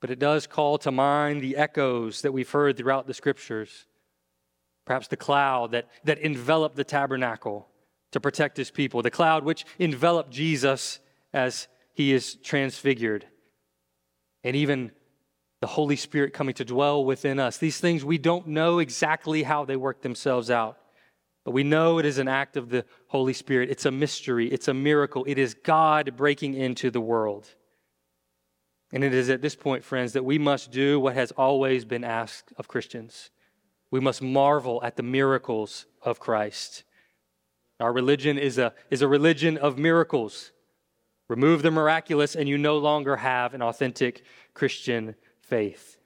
but 0.00 0.10
it 0.10 0.18
does 0.18 0.46
call 0.46 0.78
to 0.78 0.90
mind 0.90 1.40
the 1.40 1.56
echoes 1.56 2.22
that 2.22 2.32
we've 2.32 2.50
heard 2.50 2.76
throughout 2.76 3.06
the 3.06 3.14
scriptures 3.14 3.86
perhaps 4.90 5.06
the 5.06 5.16
cloud 5.16 5.70
that, 5.70 5.88
that 6.02 6.18
enveloped 6.18 6.74
the 6.74 6.82
tabernacle 6.82 7.68
to 8.10 8.18
protect 8.18 8.56
his 8.56 8.72
people, 8.72 9.02
the 9.02 9.08
cloud 9.08 9.44
which 9.44 9.64
enveloped 9.78 10.32
Jesus 10.32 10.98
as 11.32 11.68
he 11.94 12.12
is 12.12 12.34
transfigured, 12.42 13.24
and 14.42 14.56
even 14.56 14.90
the 15.60 15.68
Holy 15.68 15.94
Spirit 15.94 16.32
coming 16.32 16.54
to 16.54 16.64
dwell 16.64 17.04
within 17.04 17.38
us. 17.38 17.56
These 17.56 17.78
things 17.78 18.04
we 18.04 18.18
don't 18.18 18.48
know 18.48 18.80
exactly 18.80 19.44
how 19.44 19.64
they 19.64 19.76
work 19.76 20.02
themselves 20.02 20.50
out, 20.50 20.76
But 21.44 21.52
we 21.52 21.62
know 21.62 21.98
it 21.98 22.04
is 22.04 22.18
an 22.18 22.26
act 22.28 22.56
of 22.56 22.68
the 22.68 22.84
Holy 23.06 23.32
Spirit. 23.32 23.70
It's 23.70 23.86
a 23.86 23.90
mystery, 23.90 24.48
it's 24.48 24.66
a 24.66 24.74
miracle. 24.74 25.24
It 25.28 25.38
is 25.38 25.54
God 25.54 26.16
breaking 26.16 26.54
into 26.54 26.90
the 26.90 27.00
world. 27.00 27.48
And 28.92 29.04
it 29.04 29.14
is 29.14 29.30
at 29.30 29.40
this 29.40 29.54
point, 29.54 29.84
friends, 29.84 30.14
that 30.14 30.24
we 30.24 30.38
must 30.38 30.72
do 30.72 30.98
what 30.98 31.14
has 31.14 31.30
always 31.32 31.84
been 31.84 32.02
asked 32.02 32.52
of 32.56 32.66
Christians. 32.66 33.30
We 33.90 34.00
must 34.00 34.22
marvel 34.22 34.80
at 34.82 34.96
the 34.96 35.02
miracles 35.02 35.86
of 36.02 36.20
Christ. 36.20 36.84
Our 37.80 37.92
religion 37.92 38.38
is 38.38 38.58
a, 38.58 38.74
is 38.90 39.02
a 39.02 39.08
religion 39.08 39.56
of 39.56 39.78
miracles. 39.78 40.52
Remove 41.28 41.62
the 41.62 41.70
miraculous, 41.70 42.36
and 42.36 42.48
you 42.48 42.58
no 42.58 42.78
longer 42.78 43.16
have 43.16 43.54
an 43.54 43.62
authentic 43.62 44.22
Christian 44.52 45.14
faith. 45.40 45.96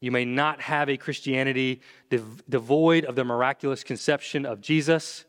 You 0.00 0.10
may 0.10 0.24
not 0.24 0.60
have 0.62 0.88
a 0.88 0.96
Christianity 0.96 1.82
dev- 2.08 2.42
devoid 2.48 3.04
of 3.04 3.14
the 3.16 3.24
miraculous 3.24 3.84
conception 3.84 4.46
of 4.46 4.60
Jesus. 4.60 5.24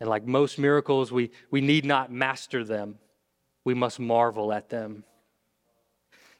And 0.00 0.08
like 0.08 0.26
most 0.26 0.58
miracles, 0.58 1.12
we, 1.12 1.30
we 1.50 1.60
need 1.60 1.84
not 1.84 2.10
master 2.10 2.64
them, 2.64 2.98
we 3.64 3.74
must 3.74 4.00
marvel 4.00 4.52
at 4.52 4.70
them. 4.70 5.04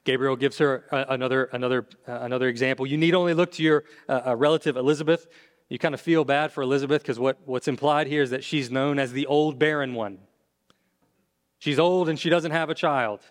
Gabriel 0.05 0.35
gives 0.35 0.57
her 0.57 0.85
uh, 0.91 1.05
another, 1.09 1.45
another, 1.53 1.87
uh, 2.07 2.19
another 2.21 2.47
example. 2.47 2.85
You 2.85 2.97
need 2.97 3.15
only 3.15 3.33
look 3.33 3.51
to 3.53 3.63
your 3.63 3.85
uh, 4.09 4.35
relative 4.35 4.75
Elizabeth. 4.75 5.27
You 5.69 5.79
kind 5.79 5.93
of 5.93 6.01
feel 6.01 6.25
bad 6.25 6.51
for 6.51 6.61
Elizabeth 6.61 7.01
because 7.01 7.19
what, 7.19 7.39
what's 7.45 7.67
implied 7.67 8.07
here 8.07 8.21
is 8.21 8.31
that 8.31 8.43
she's 8.43 8.69
known 8.69 8.99
as 8.99 9.13
the 9.13 9.25
old 9.27 9.57
barren 9.57 9.93
one. 9.93 10.19
She's 11.59 11.79
old 11.79 12.09
and 12.09 12.19
she 12.19 12.29
doesn't 12.29 12.51
have 12.51 12.69
a 12.69 12.75
child. 12.75 13.21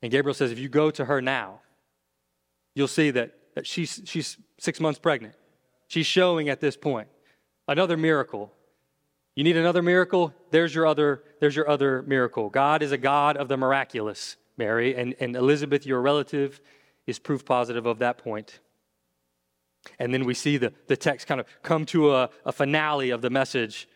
And 0.00 0.10
Gabriel 0.10 0.34
says, 0.34 0.52
if 0.52 0.58
you 0.58 0.68
go 0.68 0.90
to 0.92 1.04
her 1.04 1.20
now, 1.20 1.60
you'll 2.74 2.88
see 2.88 3.10
that, 3.10 3.34
that 3.54 3.66
she's, 3.66 4.00
she's 4.04 4.36
six 4.58 4.80
months 4.80 4.98
pregnant. 4.98 5.34
She's 5.88 6.06
showing 6.06 6.48
at 6.48 6.60
this 6.60 6.76
point. 6.76 7.08
Another 7.66 7.96
miracle. 7.96 8.52
You 9.34 9.44
need 9.44 9.56
another 9.56 9.82
miracle? 9.82 10.32
There's 10.50 10.74
your 10.74 10.86
other, 10.86 11.24
there's 11.40 11.56
your 11.56 11.68
other 11.68 12.02
miracle. 12.02 12.48
God 12.50 12.82
is 12.82 12.92
a 12.92 12.98
God 12.98 13.36
of 13.36 13.48
the 13.48 13.56
miraculous, 13.56 14.36
Mary, 14.62 14.94
and, 14.94 15.16
and 15.18 15.34
Elizabeth, 15.34 15.84
your 15.84 16.00
relative, 16.00 16.60
is 17.08 17.18
proof 17.18 17.44
positive 17.44 17.84
of 17.84 17.98
that 17.98 18.16
point. 18.16 18.60
And 19.98 20.14
then 20.14 20.24
we 20.24 20.34
see 20.34 20.56
the, 20.56 20.72
the 20.86 20.96
text 20.96 21.26
kind 21.26 21.40
of 21.40 21.46
come 21.62 21.84
to 21.86 22.14
a, 22.14 22.30
a 22.44 22.52
finale 22.52 23.10
of 23.10 23.22
the 23.22 23.30
message 23.30 23.88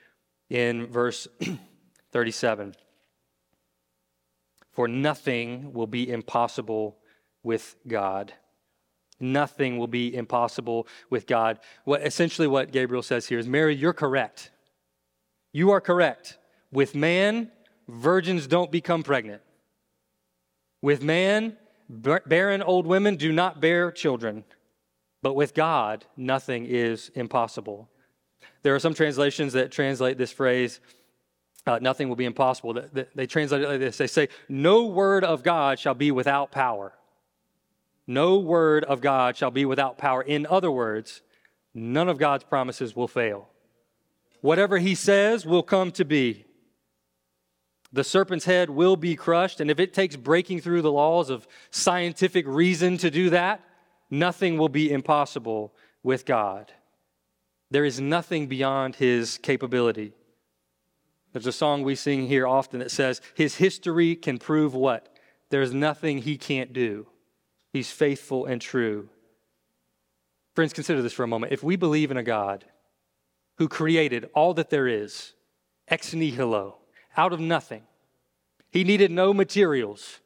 in 0.51 0.87
verse 0.87 1.29
37. 2.11 2.75
For 4.73 4.89
nothing 4.89 5.73
will 5.73 5.87
be 5.87 6.11
impossible 6.11 6.99
with 7.45 7.77
God. 7.87 8.33
Nothing 9.21 9.79
will 9.79 9.87
be 9.87 10.13
impossible 10.17 10.89
with 11.11 11.29
God. 11.29 11.61
What, 11.85 12.05
essentially, 12.05 12.49
what 12.49 12.73
Gabriel 12.73 13.05
says 13.05 13.27
here 13.27 13.39
is 13.39 13.47
Mary, 13.47 13.77
you're 13.77 13.93
correct. 13.93 14.51
You 15.53 15.71
are 15.71 15.81
correct. 15.81 16.39
With 16.73 16.97
man, 16.97 17.53
virgins 17.87 18.49
don't 18.49 18.73
become 18.73 19.05
pregnant. 19.05 19.43
With 20.87 21.03
man, 21.03 21.57
barren 21.89 22.63
old 22.63 22.87
women 22.87 23.17
do 23.17 23.33
not 23.33 23.61
bear 23.61 23.91
children. 23.91 24.45
But 25.21 25.35
with 25.35 25.53
God, 25.53 26.05
nothing 26.17 26.65
is 26.65 27.11
impossible. 27.17 27.89
There 28.63 28.73
are 28.73 28.79
some 28.79 28.95
translations 28.95 29.55
that 29.55 29.73
translate 29.73 30.17
this 30.17 30.31
phrase, 30.31 30.79
uh, 31.67 31.81
nothing 31.83 32.09
will 32.09 32.15
be 32.15 32.25
impossible. 32.25 32.81
They 33.17 33.27
translate 33.27 33.63
it 33.63 33.69
like 33.69 33.81
this 33.81 33.99
They 33.99 34.07
say, 34.07 34.29
No 34.49 34.87
word 34.87 35.25
of 35.25 35.43
God 35.43 35.81
shall 35.81 35.95
be 35.95 36.13
without 36.13 36.53
power. 36.53 36.93
No 38.07 38.39
word 38.39 38.85
of 38.85 39.01
God 39.01 39.37
shall 39.37 39.51
be 39.51 39.65
without 39.65 39.99
power. 39.99 40.23
In 40.23 40.47
other 40.47 40.71
words, 40.71 41.21
none 41.75 42.09
of 42.09 42.17
God's 42.17 42.45
promises 42.45 42.95
will 42.95 43.09
fail. 43.09 43.49
Whatever 44.41 44.79
he 44.79 44.95
says 44.95 45.45
will 45.45 45.65
come 45.65 45.91
to 45.91 46.05
be. 46.05 46.46
The 47.97 48.05
serpent's 48.05 48.45
head 48.45 48.69
will 48.69 48.97
be 48.97 49.17
crushed, 49.17 49.59
and 49.59 49.71
if 49.71 49.81
it 49.81 49.95
takes 49.95 50.17
breaking 50.17 50.61
through 50.61 50.83
the 50.83 50.93
laws 50.93 51.31
of 51.31 51.49
scientific 51.71 52.47
reason 52.47 52.99
to 52.99 53.11
do 53.11 53.31
that, 53.31 53.63
nothing 54.11 54.59
will 54.59 54.69
be 54.69 54.93
impossible 54.93 55.73
with 56.03 56.27
God. 56.27 56.73
There 57.71 57.87
is 57.87 57.99
nothing 57.99 58.49
beyond 58.49 58.97
his 58.97 59.39
capability. 59.39 60.13
There's 61.33 61.47
a 61.47 61.53
song 61.53 61.85
we 61.85 61.95
sing 61.95 62.27
here 62.27 62.47
often 62.47 62.81
that 62.81 62.91
says, 62.91 63.23
His 63.35 63.55
history 63.55 64.15
can 64.15 64.37
prove 64.37 64.75
what? 64.75 65.09
There's 65.49 65.73
nothing 65.73 66.19
he 66.19 66.37
can't 66.37 66.75
do. 66.75 67.07
He's 67.73 67.91
faithful 67.91 68.45
and 68.45 68.61
true. 68.61 69.09
Friends, 70.55 70.75
consider 70.75 71.01
this 71.01 71.15
for 71.15 71.23
a 71.23 71.29
moment. 71.29 71.55
If 71.55 71.63
we 71.63 71.77
believe 71.77 72.11
in 72.11 72.19
a 72.19 72.23
God 72.23 72.67
who 73.57 73.69
created 73.69 74.29
all 74.35 74.53
that 74.53 74.69
there 74.69 74.87
is, 74.87 75.33
ex 75.89 76.13
nihilo, 76.13 76.77
out 77.17 77.33
of 77.33 77.41
nothing, 77.41 77.83
he 78.71 78.85
needed 78.85 79.11
no 79.11 79.33
materials. 79.33 80.21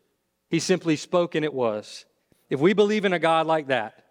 He 0.48 0.58
simply 0.58 0.96
spoke 0.96 1.34
and 1.34 1.44
it 1.44 1.54
was. 1.54 2.04
If 2.48 2.60
we 2.60 2.72
believe 2.72 3.04
in 3.04 3.12
a 3.12 3.18
God 3.18 3.46
like 3.46 3.68
that, 3.68 4.04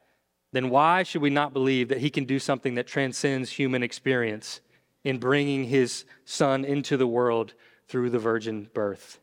then 0.52 0.70
why 0.70 1.04
should 1.04 1.22
we 1.22 1.30
not 1.30 1.54
believe 1.54 1.90
that 1.90 2.00
he 2.00 2.10
can 2.10 2.26
do 2.26 2.40
something 2.40 2.76
that 2.76 2.88
transcends 2.88 3.52
human 3.52 3.84
experience 3.84 4.62
in 5.04 5.20
bringing 5.20 5.66
his 5.66 6.06
son 6.26 6.66
into 6.66 6.98
the 6.98 7.08
world 7.08 7.54
through 7.88 8.10
the 8.10 8.20
virgin 8.20 8.70
birth? 8.74 9.20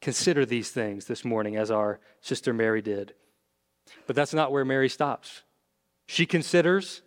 Consider 0.00 0.44
these 0.44 0.70
things 0.70 1.06
this 1.06 1.24
morning 1.24 1.56
as 1.56 1.70
our 1.70 2.00
sister 2.20 2.52
Mary 2.52 2.82
did. 2.82 3.14
But 4.06 4.16
that's 4.16 4.34
not 4.34 4.50
where 4.50 4.64
Mary 4.64 4.88
stops. 4.88 5.42
She 6.06 6.26
considers, 6.26 7.02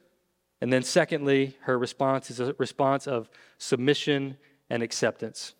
and 0.61 0.71
then 0.71 0.83
secondly, 0.83 1.57
her 1.61 1.77
response 1.77 2.31
is 2.31 2.39
a 2.39 2.55
response 2.57 3.07
of 3.07 3.29
submission 3.57 4.37
and 4.69 4.81
acceptance. 4.81 5.53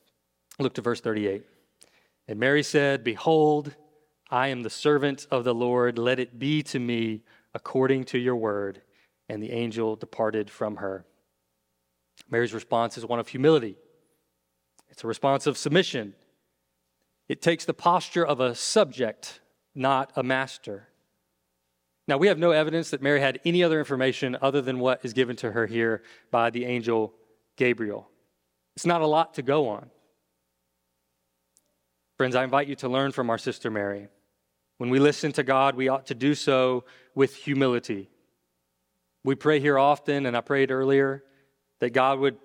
Look 0.59 0.73
to 0.75 0.81
verse 0.81 1.01
38. 1.01 1.43
And 2.27 2.39
Mary 2.39 2.63
said, 2.63 3.03
Behold, 3.03 3.75
I 4.29 4.47
am 4.47 4.63
the 4.63 4.69
servant 4.69 5.27
of 5.29 5.43
the 5.43 5.53
Lord. 5.53 5.97
Let 5.97 6.19
it 6.19 6.39
be 6.39 6.63
to 6.63 6.79
me 6.79 7.23
according 7.53 8.05
to 8.05 8.17
your 8.17 8.35
word. 8.35 8.81
And 9.29 9.41
the 9.41 9.51
angel 9.51 9.95
departed 9.95 10.49
from 10.49 10.77
her. 10.77 11.05
Mary's 12.29 12.53
response 12.53 12.97
is 12.97 13.05
one 13.05 13.19
of 13.19 13.27
humility, 13.27 13.75
it's 14.89 15.03
a 15.03 15.07
response 15.07 15.45
of 15.47 15.57
submission. 15.57 16.13
It 17.27 17.41
takes 17.41 17.65
the 17.65 17.73
posture 17.73 18.25
of 18.25 18.39
a 18.39 18.53
subject, 18.53 19.41
not 19.73 20.11
a 20.15 20.21
master. 20.21 20.89
Now, 22.07 22.17
we 22.17 22.27
have 22.27 22.37
no 22.37 22.51
evidence 22.51 22.91
that 22.91 23.01
Mary 23.01 23.19
had 23.19 23.39
any 23.43 23.63
other 23.63 23.79
information 23.79 24.37
other 24.41 24.61
than 24.61 24.77
what 24.77 25.03
is 25.03 25.11
given 25.11 25.35
to 25.37 25.51
her 25.51 25.65
here 25.65 26.03
by 26.29 26.51
the 26.51 26.65
angel 26.65 27.15
Gabriel. 27.57 28.07
It's 28.75 28.85
not 28.85 29.01
a 29.01 29.07
lot 29.07 29.33
to 29.33 29.41
go 29.41 29.67
on. 29.67 29.89
Friends, 32.17 32.36
I 32.36 32.43
invite 32.43 32.67
you 32.67 32.75
to 32.75 32.88
learn 32.88 33.12
from 33.12 33.30
our 33.30 33.38
sister 33.38 33.69
Mary. 33.69 34.08
When 34.78 34.89
we 34.89 34.99
listen 34.99 35.32
to 35.34 35.43
God, 35.43 35.75
we 35.75 35.89
ought 35.89 36.06
to 36.08 36.15
do 36.15 36.34
so 36.34 36.86
with 37.13 37.36
humility. 37.36 38.10
We 39.23 39.36
pray 39.36 39.60
here 39.60 39.78
often, 39.78 40.25
and 40.25 40.36
I 40.36 40.41
prayed 40.41 40.71
earlier, 40.71 41.23
that 41.80 41.91
God 41.91 42.19
would 42.19 42.38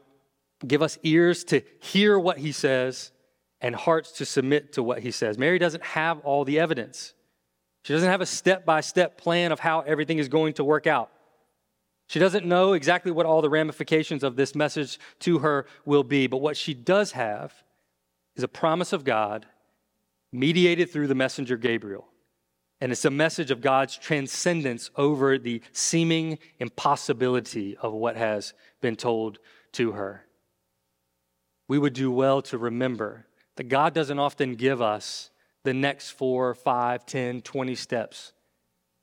give 0.67 0.83
us 0.83 0.99
ears 1.03 1.45
to 1.45 1.63
hear 1.81 2.19
what 2.19 2.39
He 2.39 2.53
says 2.53 3.13
and 3.61 3.75
hearts 3.75 4.13
to 4.13 4.25
submit 4.25 4.73
to 4.73 4.83
what 4.83 5.01
He 5.01 5.13
says. 5.13 5.39
Mary 5.39 5.59
doesn't 5.59 5.85
have 5.85 6.19
all 6.21 6.45
the 6.45 6.59
evidence. 6.59 7.15
She 7.85 7.93
doesn't 7.93 8.11
have 8.11 8.21
a 8.21 8.27
step 8.27 8.65
by 8.65 8.81
step 8.81 9.19
plan 9.19 9.53
of 9.53 9.61
how 9.61 9.81
everything 9.81 10.19
is 10.19 10.29
going 10.29 10.55
to 10.55 10.65
work 10.65 10.87
out. 10.87 11.11
She 12.09 12.19
doesn't 12.19 12.45
know 12.45 12.73
exactly 12.73 13.13
what 13.13 13.25
all 13.27 13.41
the 13.41 13.51
ramifications 13.51 14.25
of 14.25 14.35
this 14.35 14.57
message 14.57 14.99
to 15.21 15.39
her 15.39 15.67
will 15.85 16.03
be, 16.03 16.27
but 16.27 16.39
what 16.39 16.57
she 16.57 16.75
does 16.75 17.13
have 17.13 17.55
is 18.35 18.43
a 18.43 18.49
promise 18.49 18.93
of 18.93 19.05
God 19.05 19.47
mediated 20.33 20.91
through 20.91 21.07
the 21.07 21.15
messenger 21.15 21.57
Gabriel. 21.57 22.07
And 22.81 22.93
it's 22.93 23.05
a 23.05 23.11
message 23.11 23.51
of 23.51 23.61
God's 23.61 23.97
transcendence 23.97 24.91
over 24.97 25.37
the 25.37 25.61
seeming 25.73 26.39
impossibility 26.59 27.77
of 27.77 27.93
what 27.93 28.17
has 28.17 28.55
been 28.81 28.97
told 28.97 29.39
to 29.73 29.93
her. 29.93 30.25
We 31.69 31.79
would 31.79 31.93
do 31.93 32.11
well 32.11 32.43
to 32.43 32.59
remember 32.59 33.27
that 33.57 33.69
God 33.69 33.93
doesn't 33.93 34.19
often 34.19 34.55
give 34.55 34.81
us 34.81 35.31
the 35.63 35.75
next 35.75 36.11
four, 36.11 36.55
five, 36.55 37.05
ten, 37.05 37.43
twenty 37.43 37.75
steps. 37.75 38.33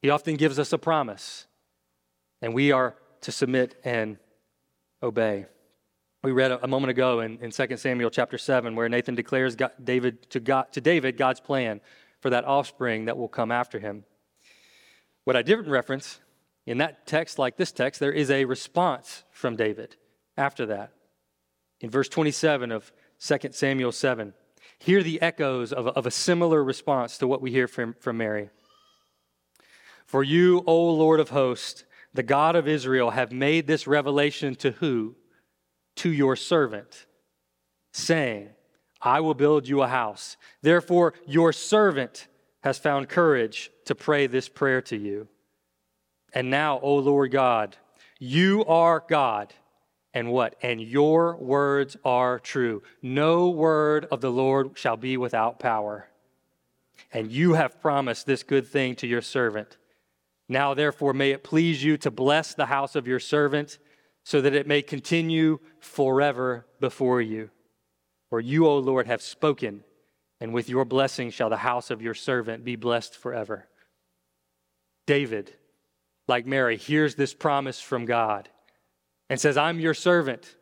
He 0.02 0.10
often 0.10 0.36
gives 0.36 0.58
us 0.58 0.74
a 0.74 0.78
promise, 0.78 1.46
and 2.42 2.54
we 2.54 2.72
are 2.72 2.96
to 3.22 3.32
submit 3.32 3.80
and 3.84 4.18
obey. 5.04 5.46
We 6.24 6.32
read 6.32 6.52
a, 6.52 6.68
moment 6.68 6.92
ago 6.92 7.20
in, 7.20 7.38
in 7.42 7.52
2 7.52 7.78
Samuel 7.78 8.10
chapter 8.10 8.38
7 8.38 8.76
where 8.76 8.90
Nathan 8.90 9.14
declares 9.14 9.56
God, 9.56 9.72
David 9.82 10.30
to, 10.32 10.40
God, 10.40 10.72
to 10.72 10.82
David 10.82 11.16
God's 11.16 11.40
plan 11.40 11.80
for 12.22 12.32
that 12.32 12.44
offspring 12.44 13.06
that 13.06 13.18
will 13.18 13.28
come 13.28 13.52
after 13.52 13.80
him. 13.80 14.04
What 15.26 15.36
I 15.36 15.44
didn't 15.44 15.70
reference 15.70 16.20
in 16.66 16.80
that 16.80 17.06
text, 17.06 17.38
like 17.38 17.56
this 17.56 17.72
text, 17.72 18.00
there 18.00 18.12
is 18.12 18.32
a 18.32 18.46
response 18.46 19.24
from 19.32 19.56
David 19.56 19.96
after 20.36 20.66
that. 20.66 20.92
In 21.82 21.90
verse 21.90 22.10
27 22.10 22.72
of 22.72 22.92
2 23.20 23.38
Samuel 23.52 23.92
7, 23.92 24.34
hear 24.80 25.04
the 25.04 25.22
echoes 25.22 25.72
of, 25.72 25.88
of 25.88 26.06
a 26.08 26.12
similar 26.12 26.64
response 26.64 27.18
to 27.20 27.28
what 27.28 27.42
we 27.42 27.52
hear 27.52 27.68
from, 27.68 27.96
from 28.00 28.18
Mary. 28.18 28.50
For 30.06 30.24
you, 30.24 30.64
O 30.66 30.90
Lord 30.94 31.20
of 31.20 31.30
hosts, 31.30 31.84
the 32.14 32.24
God 32.24 32.56
of 32.56 32.68
Israel, 32.68 33.12
have 33.12 33.32
made 33.32 33.68
this 33.68 33.86
revelation 33.86 34.56
to 34.56 34.72
who? 34.72 35.16
To 35.98 36.12
your 36.12 36.36
servant, 36.36 37.06
saying, 37.92 38.50
I 39.02 39.20
will 39.20 39.34
build 39.34 39.68
you 39.68 39.82
a 39.82 39.88
house. 39.88 40.38
Therefore, 40.62 41.14
your 41.26 41.54
servant 41.54 42.28
has 42.62 42.78
found 42.78 43.10
courage 43.10 43.72
to 43.86 43.96
pray 43.96 44.28
this 44.28 44.50
prayer 44.50 44.82
to 44.84 44.98
you. 44.98 45.28
And 46.34 46.50
now, 46.50 46.80
O 46.82 46.96
Lord 46.96 47.32
God, 47.32 47.78
you 48.20 48.66
are 48.66 49.04
God. 49.08 49.54
And 50.14 50.32
what? 50.32 50.56
And 50.62 50.82
your 50.82 51.36
words 51.36 51.96
are 52.04 52.40
true. 52.40 52.82
No 53.02 53.50
word 53.50 54.06
of 54.12 54.22
the 54.22 54.32
Lord 54.32 54.78
shall 54.78 54.98
be 54.98 55.18
without 55.18 55.60
power. 55.60 56.10
And 57.14 57.32
you 57.32 57.54
have 57.54 57.82
promised 57.82 58.26
this 58.26 58.44
good 58.44 58.68
thing 58.68 58.96
to 58.96 59.08
your 59.08 59.22
servant. 59.22 59.78
Now, 60.50 60.74
therefore, 60.74 61.14
may 61.14 61.32
it 61.32 61.44
please 61.44 61.84
you 61.84 61.98
to 61.98 62.12
bless 62.12 62.54
the 62.54 62.68
house 62.68 62.96
of 62.96 63.08
your 63.08 63.20
servant 63.20 63.78
so 64.28 64.42
that 64.42 64.54
it 64.54 64.68
may 64.68 64.82
continue 64.82 65.58
forever 65.80 66.68
before 66.82 67.22
you. 67.22 67.50
For 68.30 68.42
you, 68.42 68.68
O 68.68 68.78
Lord, 68.78 69.08
have 69.08 69.22
spoken, 69.22 69.86
and 70.42 70.54
with 70.54 70.68
your 70.68 70.84
blessing 70.84 71.30
shall 71.30 71.50
the 71.50 71.56
house 71.56 71.90
of 71.92 72.02
your 72.02 72.14
servant 72.14 72.66
be 72.66 72.76
blessed 72.76 73.16
forever. 73.16 73.70
David, 75.06 75.56
like 76.28 76.46
Mary, 76.46 76.76
hears 76.76 77.16
this 77.16 77.34
promise 77.34 77.80
from 77.80 78.04
God 78.04 78.50
and 79.30 79.40
says, 79.40 79.56
I'm 79.56 79.80
your 79.80 79.94
servant. 79.94 80.58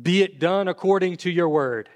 Be 0.00 0.22
it 0.22 0.38
done 0.38 0.68
according 0.68 1.16
to 1.16 1.30
your 1.30 1.48
word. 1.48 1.88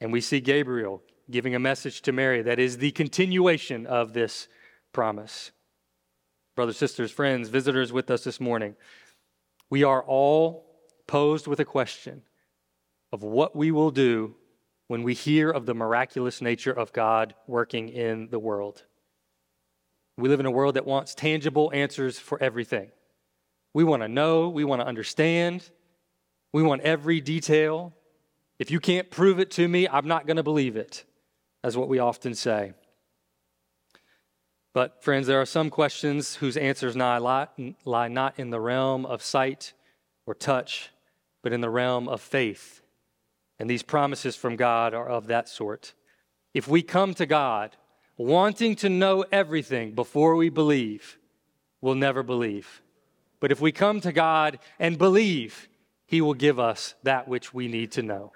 And 0.00 0.12
we 0.12 0.20
see 0.20 0.40
Gabriel 0.40 1.04
giving 1.30 1.54
a 1.54 1.60
message 1.60 2.02
to 2.02 2.12
Mary 2.12 2.42
that 2.42 2.58
is 2.58 2.78
the 2.78 2.90
continuation 2.90 3.86
of 3.86 4.12
this 4.12 4.48
promise. 4.92 5.52
Brothers, 6.56 6.78
sisters, 6.78 7.12
friends, 7.12 7.48
visitors 7.48 7.92
with 7.92 8.10
us 8.10 8.24
this 8.24 8.40
morning, 8.40 8.74
we 9.74 9.82
are 9.82 10.04
all 10.04 10.64
posed 11.08 11.48
with 11.48 11.58
a 11.58 11.64
question 11.64 12.22
of 13.10 13.24
what 13.24 13.56
we 13.56 13.72
will 13.72 13.90
do 13.90 14.36
when 14.86 15.02
we 15.02 15.14
hear 15.14 15.50
of 15.50 15.66
the 15.66 15.74
miraculous 15.74 16.40
nature 16.40 16.70
of 16.70 16.92
God 16.92 17.34
working 17.48 17.88
in 17.88 18.28
the 18.28 18.38
world. 18.38 18.84
We 20.16 20.28
live 20.28 20.38
in 20.38 20.46
a 20.46 20.50
world 20.52 20.76
that 20.76 20.86
wants 20.86 21.12
tangible 21.12 21.72
answers 21.74 22.20
for 22.20 22.40
everything. 22.40 22.92
We 23.72 23.82
want 23.82 24.02
to 24.02 24.08
know, 24.08 24.48
we 24.48 24.62
want 24.62 24.80
to 24.80 24.86
understand, 24.86 25.68
we 26.52 26.62
want 26.62 26.82
every 26.82 27.20
detail. 27.20 27.92
If 28.60 28.70
you 28.70 28.78
can't 28.78 29.10
prove 29.10 29.40
it 29.40 29.50
to 29.58 29.66
me, 29.66 29.88
I'm 29.88 30.06
not 30.06 30.24
going 30.24 30.36
to 30.36 30.44
believe 30.44 30.76
it, 30.76 31.04
as 31.64 31.76
what 31.76 31.88
we 31.88 31.98
often 31.98 32.36
say. 32.36 32.74
But, 34.74 35.02
friends, 35.02 35.26
there 35.26 35.40
are 35.40 35.46
some 35.46 35.70
questions 35.70 36.36
whose 36.36 36.58
answers 36.58 36.94
lie, 36.96 38.08
not 38.08 38.34
in 38.38 38.50
the 38.50 38.60
realm 38.60 39.06
of 39.06 39.22
sight 39.22 39.72
or 40.26 40.34
touch, 40.34 40.90
but 41.42 41.54
in 41.54 41.62
the 41.62 41.70
realm 41.70 42.08
of 42.08 42.20
faith 42.20 42.82
and 43.58 43.70
these 43.70 43.82
promises 43.82 44.36
from 44.36 44.56
God 44.56 44.94
are 44.94 45.08
of 45.08 45.28
that 45.28 45.48
sort. 45.48 45.94
If 46.52 46.68
we 46.68 46.82
come 46.82 47.14
to 47.14 47.26
God 47.26 47.76
wanting 48.16 48.76
to 48.76 48.88
know 48.88 49.24
everything 49.32 49.92
before 49.92 50.36
we 50.36 50.48
believe, 50.48 51.18
we'll 51.80 51.94
never 51.94 52.22
believe. 52.22 52.82
But 53.40 53.52
if 53.52 53.60
we 53.60 53.72
come 53.72 54.00
to 54.00 54.12
God 54.12 54.58
and 54.78 54.98
believe, 54.98 55.68
He 56.06 56.20
will 56.20 56.34
give 56.34 56.58
us 56.58 56.94
that 57.02 57.28
which 57.28 57.52
we 57.52 57.68
need 57.68 57.92
to 57.92 58.02
know. 58.02 58.32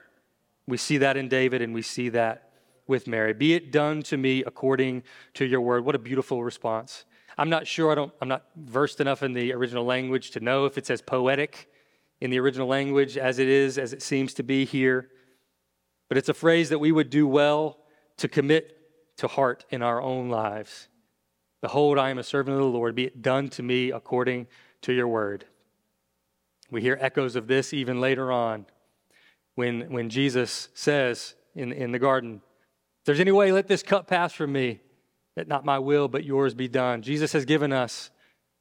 We 0.66 0.76
see 0.76 0.98
that 0.98 1.16
in 1.16 1.28
David 1.28 1.62
and 1.62 1.74
we 1.74 1.82
see 1.82 2.10
that 2.10 2.47
with 2.88 3.06
Mary. 3.06 3.32
Be 3.32 3.54
it 3.54 3.70
done 3.70 4.02
to 4.04 4.16
me 4.16 4.42
according 4.42 5.04
to 5.34 5.44
your 5.44 5.60
word. 5.60 5.84
What 5.84 5.94
a 5.94 5.98
beautiful 6.00 6.42
response. 6.42 7.04
I'm 7.36 7.50
not 7.50 7.68
sure, 7.68 7.92
I 7.92 7.94
don't, 7.94 8.12
I'm 8.20 8.28
not 8.28 8.46
versed 8.56 9.00
enough 9.00 9.22
in 9.22 9.32
the 9.32 9.52
original 9.52 9.84
language 9.84 10.32
to 10.32 10.40
know 10.40 10.64
if 10.64 10.76
it's 10.76 10.90
as 10.90 11.00
poetic 11.00 11.70
in 12.20 12.30
the 12.30 12.40
original 12.40 12.66
language 12.66 13.16
as 13.16 13.38
it 13.38 13.46
is, 13.46 13.78
as 13.78 13.92
it 13.92 14.02
seems 14.02 14.34
to 14.34 14.42
be 14.42 14.64
here. 14.64 15.08
But 16.08 16.18
it's 16.18 16.28
a 16.28 16.34
phrase 16.34 16.70
that 16.70 16.80
we 16.80 16.90
would 16.90 17.10
do 17.10 17.28
well 17.28 17.78
to 18.16 18.26
commit 18.26 18.76
to 19.18 19.28
heart 19.28 19.64
in 19.70 19.82
our 19.82 20.02
own 20.02 20.30
lives. 20.30 20.88
Behold, 21.60 21.98
I 21.98 22.10
am 22.10 22.18
a 22.18 22.24
servant 22.24 22.56
of 22.56 22.62
the 22.62 22.68
Lord. 22.68 22.94
Be 22.94 23.04
it 23.04 23.22
done 23.22 23.48
to 23.50 23.62
me 23.62 23.92
according 23.92 24.48
to 24.82 24.92
your 24.92 25.08
word. 25.08 25.44
We 26.70 26.80
hear 26.80 26.98
echoes 27.00 27.36
of 27.36 27.46
this 27.46 27.72
even 27.72 28.00
later 28.00 28.32
on 28.32 28.66
when, 29.54 29.90
when 29.90 30.08
Jesus 30.08 30.68
says 30.74 31.34
in, 31.54 31.72
in 31.72 31.92
the 31.92 31.98
garden, 31.98 32.42
there's 33.04 33.20
any 33.20 33.32
way, 33.32 33.52
let 33.52 33.68
this 33.68 33.82
cup 33.82 34.06
pass 34.06 34.32
from 34.32 34.52
me, 34.52 34.80
that 35.36 35.48
not 35.48 35.64
my 35.64 35.78
will, 35.78 36.08
but 36.08 36.24
yours 36.24 36.54
be 36.54 36.68
done. 36.68 37.02
Jesus 37.02 37.32
has 37.32 37.44
given 37.44 37.72
us 37.72 38.10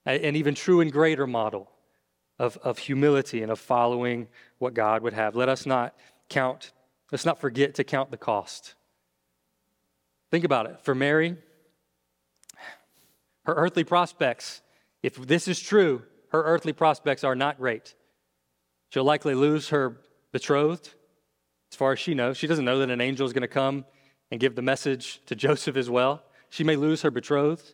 an 0.05 0.35
even 0.35 0.55
true 0.55 0.79
and 0.79 0.91
greater 0.91 1.27
model 1.27 1.69
of, 2.39 2.57
of 2.57 2.77
humility 2.77 3.41
and 3.41 3.51
of 3.51 3.59
following 3.59 4.27
what 4.57 4.73
God 4.73 5.01
would 5.03 5.13
have. 5.13 5.35
Let 5.35 5.49
us 5.49 5.65
not 5.65 5.95
count, 6.29 6.71
let's 7.11 7.25
not 7.25 7.39
forget 7.39 7.75
to 7.75 7.83
count 7.83 8.11
the 8.11 8.17
cost. 8.17 8.75
Think 10.31 10.43
about 10.43 10.65
it. 10.67 10.79
For 10.81 10.93
Mary, 10.93 11.37
her 13.43 13.53
earthly 13.53 13.83
prospects, 13.83 14.61
if 15.03 15.15
this 15.15 15.47
is 15.47 15.59
true, 15.59 16.03
her 16.29 16.43
earthly 16.43 16.73
prospects 16.73 17.23
are 17.23 17.35
not 17.35 17.57
great. 17.57 17.95
She'll 18.89 19.03
likely 19.03 19.35
lose 19.35 19.69
her 19.69 19.97
betrothed, 20.31 20.93
as 21.71 21.77
far 21.77 21.93
as 21.93 21.99
she 21.99 22.13
knows. 22.13 22.37
She 22.37 22.47
doesn't 22.47 22.65
know 22.65 22.79
that 22.79 22.89
an 22.89 23.01
angel 23.01 23.25
is 23.25 23.33
going 23.33 23.41
to 23.41 23.47
come 23.47 23.85
and 24.31 24.39
give 24.39 24.55
the 24.55 24.61
message 24.61 25.21
to 25.25 25.35
Joseph 25.35 25.77
as 25.77 25.89
well. 25.89 26.23
She 26.49 26.63
may 26.63 26.75
lose 26.75 27.01
her 27.01 27.11
betrothed. 27.11 27.73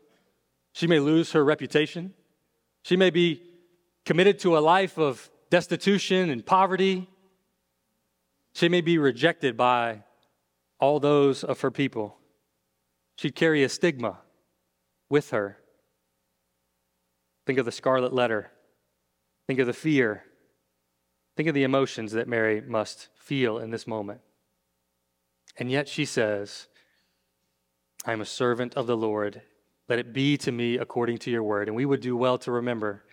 She 0.73 0.87
may 0.87 0.99
lose 0.99 1.31
her 1.31 1.43
reputation. 1.43 2.13
She 2.83 2.95
may 2.95 3.09
be 3.09 3.41
committed 4.05 4.39
to 4.39 4.57
a 4.57 4.59
life 4.59 4.97
of 4.97 5.29
destitution 5.49 6.29
and 6.29 6.45
poverty. 6.45 7.07
She 8.53 8.69
may 8.69 8.81
be 8.81 8.97
rejected 8.97 9.55
by 9.55 10.03
all 10.79 10.99
those 10.99 11.43
of 11.43 11.61
her 11.61 11.71
people. 11.71 12.17
She'd 13.15 13.35
carry 13.35 13.63
a 13.63 13.69
stigma 13.69 14.19
with 15.09 15.29
her. 15.29 15.57
Think 17.45 17.59
of 17.59 17.65
the 17.65 17.71
scarlet 17.71 18.13
letter. 18.13 18.51
Think 19.47 19.59
of 19.59 19.67
the 19.67 19.73
fear. 19.73 20.23
Think 21.35 21.49
of 21.49 21.55
the 21.55 21.63
emotions 21.63 22.11
that 22.13 22.27
Mary 22.27 22.61
must 22.61 23.09
feel 23.15 23.57
in 23.57 23.71
this 23.71 23.87
moment. 23.87 24.21
And 25.57 25.69
yet 25.69 25.87
she 25.87 26.05
says, 26.05 26.67
I 28.05 28.13
am 28.13 28.21
a 28.21 28.25
servant 28.25 28.75
of 28.75 28.87
the 28.87 28.97
Lord. 28.97 29.41
Let 29.87 29.99
it 29.99 30.13
be 30.13 30.37
to 30.37 30.51
me 30.51 30.77
according 30.77 31.19
to 31.19 31.31
your 31.31 31.43
word. 31.43 31.67
And 31.67 31.75
we 31.75 31.85
would 31.85 32.01
do 32.01 32.17
well 32.17 32.37
to 32.39 32.51
remember 32.51 33.03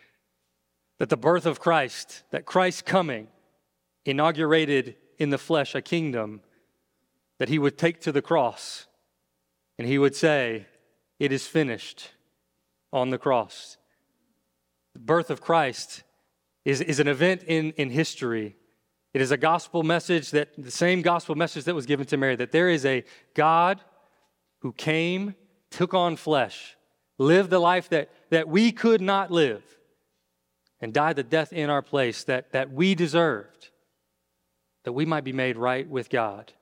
that 0.99 1.09
the 1.09 1.17
birth 1.17 1.47
of 1.47 1.61
Christ, 1.61 2.23
that 2.31 2.47
Christ's 2.47 2.83
coming, 2.83 3.29
inaugurated 4.05 4.97
in 5.19 5.31
the 5.31 5.39
flesh 5.39 5.75
a 5.75 5.83
kingdom 5.83 6.41
that 7.39 7.49
he 7.49 7.59
would 7.59 7.79
take 7.79 8.01
to 8.03 8.13
the 8.13 8.23
cross 8.23 8.87
and 9.79 9.89
he 9.89 9.99
would 9.99 10.15
say, 10.15 10.67
It 11.19 11.33
is 11.33 11.47
finished 11.47 12.11
on 12.93 13.11
the 13.11 13.19
cross. 13.19 13.79
The 14.93 14.99
birth 14.99 15.31
of 15.31 15.41
Christ 15.41 16.03
is, 16.65 16.81
is 16.81 17.01
an 17.01 17.09
event 17.09 17.45
in, 17.47 17.73
in 17.73 17.91
history. 17.91 18.57
It 19.13 19.21
is 19.21 19.33
a 19.33 19.37
gospel 19.37 19.83
message 19.83 20.31
that 20.31 20.51
the 20.57 20.71
same 20.71 21.03
gospel 21.03 21.35
message 21.35 21.65
that 21.65 21.75
was 21.75 21.87
given 21.87 22.07
to 22.07 22.17
Mary 22.17 22.37
that 22.37 22.53
there 22.53 22.69
is 22.69 22.87
a 22.87 23.05
God 23.35 23.81
who 24.61 24.73
came, 24.73 25.35
took 25.71 25.95
on 25.95 26.17
flesh, 26.17 26.77
lived 27.19 27.51
the 27.51 27.59
life 27.59 27.89
that, 27.89 28.11
that 28.31 28.49
we 28.49 28.73
could 28.73 29.01
not 29.01 29.31
live 29.31 29.63
and 30.81 30.93
died 30.93 31.17
the 31.17 31.23
death 31.23 31.53
in 31.53 31.71
our 31.71 31.83
place 31.83 32.25
that, 32.25 32.53
that 32.53 32.73
we 32.73 32.95
deserved, 32.95 33.71
that 34.85 34.93
we 34.93 35.05
might 35.05 35.25
be 35.25 35.33
made 35.33 35.57
right 35.57 35.89
with 35.89 36.09
God, 36.09 36.53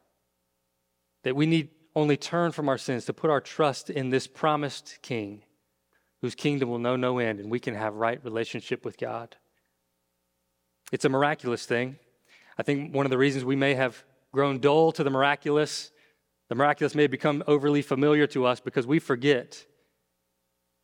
that 1.24 1.36
we 1.36 1.46
need 1.46 1.68
only 1.94 2.16
turn 2.16 2.52
from 2.52 2.68
our 2.68 2.78
sins 2.78 3.04
to 3.06 3.12
put 3.12 3.30
our 3.30 3.40
trust 3.40 3.90
in 3.90 4.10
this 4.10 4.26
promised 4.26 4.98
King 5.02 5.42
whose 6.20 6.34
kingdom 6.34 6.68
will 6.68 6.78
know 6.78 6.96
no 6.96 7.18
end 7.18 7.40
and 7.40 7.50
we 7.50 7.60
can 7.60 7.74
have 7.74 7.94
right 7.94 8.22
relationship 8.24 8.84
with 8.84 8.98
God. 8.98 9.36
It's 10.90 11.04
a 11.04 11.08
miraculous 11.08 11.66
thing. 11.66 11.98
I 12.58 12.62
think 12.64 12.92
one 12.92 13.06
of 13.06 13.10
the 13.10 13.18
reasons 13.18 13.44
we 13.44 13.56
may 13.56 13.74
have 13.74 14.04
grown 14.32 14.58
dull 14.58 14.92
to 14.92 15.04
the 15.04 15.10
miraculous, 15.10 15.92
the 16.48 16.56
miraculous 16.56 16.94
may 16.94 17.06
become 17.06 17.44
overly 17.46 17.82
familiar 17.82 18.26
to 18.28 18.44
us 18.44 18.58
because 18.60 18.86
we 18.86 18.98
forget 18.98 19.64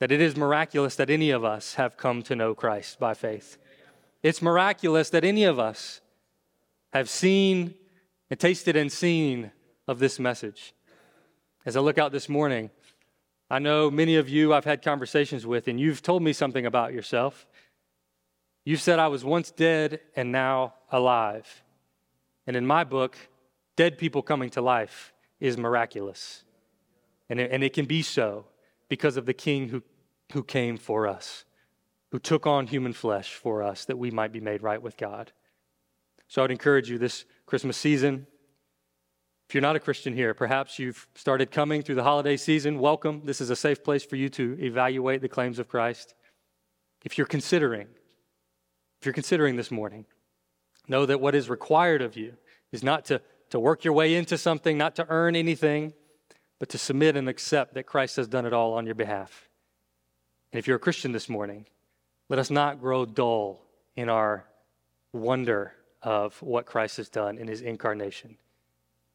that 0.00 0.12
it 0.12 0.20
is 0.20 0.36
miraculous 0.36 0.96
that 0.96 1.10
any 1.10 1.30
of 1.30 1.44
us 1.44 1.74
have 1.74 1.96
come 1.96 2.22
to 2.22 2.36
know 2.36 2.54
Christ 2.54 2.98
by 2.98 3.14
faith. 3.14 3.58
It's 4.22 4.40
miraculous 4.40 5.10
that 5.10 5.24
any 5.24 5.44
of 5.44 5.58
us 5.58 6.00
have 6.92 7.10
seen 7.10 7.74
and 8.30 8.38
tasted 8.38 8.76
and 8.76 8.90
seen 8.90 9.50
of 9.88 9.98
this 9.98 10.18
message. 10.18 10.74
As 11.66 11.76
I 11.76 11.80
look 11.80 11.98
out 11.98 12.12
this 12.12 12.28
morning, 12.28 12.70
I 13.50 13.58
know 13.58 13.90
many 13.90 14.16
of 14.16 14.28
you 14.28 14.54
I've 14.54 14.64
had 14.64 14.82
conversations 14.82 15.46
with, 15.46 15.68
and 15.68 15.78
you've 15.78 16.02
told 16.02 16.22
me 16.22 16.32
something 16.32 16.66
about 16.66 16.92
yourself. 16.92 17.46
You've 18.64 18.80
said, 18.80 18.98
I 18.98 19.08
was 19.08 19.24
once 19.24 19.50
dead 19.50 20.00
and 20.16 20.32
now 20.32 20.74
alive. 20.90 21.63
And 22.46 22.56
in 22.56 22.66
my 22.66 22.84
book, 22.84 23.16
dead 23.76 23.98
people 23.98 24.22
coming 24.22 24.50
to 24.50 24.60
life 24.60 25.12
is 25.40 25.56
miraculous. 25.56 26.44
And 27.28 27.40
it, 27.40 27.50
and 27.50 27.64
it 27.64 27.72
can 27.72 27.86
be 27.86 28.02
so 28.02 28.46
because 28.88 29.16
of 29.16 29.26
the 29.26 29.34
King 29.34 29.68
who, 29.68 29.82
who 30.32 30.42
came 30.42 30.76
for 30.76 31.08
us, 31.08 31.44
who 32.12 32.18
took 32.18 32.46
on 32.46 32.66
human 32.66 32.92
flesh 32.92 33.34
for 33.34 33.62
us 33.62 33.84
that 33.86 33.98
we 33.98 34.10
might 34.10 34.32
be 34.32 34.40
made 34.40 34.62
right 34.62 34.80
with 34.80 34.96
God. 34.96 35.32
So 36.28 36.42
I 36.42 36.44
would 36.44 36.50
encourage 36.50 36.90
you 36.90 36.98
this 36.98 37.24
Christmas 37.46 37.76
season. 37.76 38.26
If 39.48 39.54
you're 39.54 39.62
not 39.62 39.76
a 39.76 39.80
Christian 39.80 40.14
here, 40.14 40.34
perhaps 40.34 40.78
you've 40.78 41.06
started 41.14 41.50
coming 41.50 41.82
through 41.82 41.96
the 41.96 42.02
holiday 42.02 42.36
season. 42.36 42.78
Welcome. 42.78 43.22
This 43.24 43.40
is 43.40 43.50
a 43.50 43.56
safe 43.56 43.84
place 43.84 44.04
for 44.04 44.16
you 44.16 44.28
to 44.30 44.56
evaluate 44.60 45.20
the 45.20 45.28
claims 45.28 45.58
of 45.58 45.68
Christ. 45.68 46.14
If 47.04 47.18
you're 47.18 47.26
considering, 47.26 47.88
if 49.00 49.06
you're 49.06 49.12
considering 49.12 49.56
this 49.56 49.70
morning, 49.70 50.06
know 50.88 51.06
that 51.06 51.20
what 51.20 51.34
is 51.34 51.48
required 51.48 52.02
of 52.02 52.16
you 52.16 52.36
is 52.72 52.82
not 52.82 53.04
to, 53.06 53.20
to 53.50 53.60
work 53.60 53.84
your 53.84 53.94
way 53.94 54.14
into 54.14 54.36
something, 54.36 54.76
not 54.76 54.96
to 54.96 55.06
earn 55.08 55.36
anything, 55.36 55.92
but 56.58 56.68
to 56.70 56.78
submit 56.78 57.16
and 57.16 57.28
accept 57.28 57.74
that 57.74 57.84
Christ 57.84 58.16
has 58.16 58.28
done 58.28 58.46
it 58.46 58.52
all 58.52 58.74
on 58.74 58.86
your 58.86 58.94
behalf. 58.94 59.48
And 60.52 60.58
if 60.58 60.66
you're 60.66 60.76
a 60.76 60.80
Christian 60.80 61.12
this 61.12 61.28
morning, 61.28 61.66
let 62.28 62.38
us 62.38 62.50
not 62.50 62.80
grow 62.80 63.04
dull 63.04 63.60
in 63.96 64.08
our 64.08 64.46
wonder 65.12 65.74
of 66.02 66.40
what 66.42 66.66
Christ 66.66 66.96
has 66.98 67.08
done 67.08 67.38
in 67.38 67.48
his 67.48 67.60
incarnation. 67.60 68.36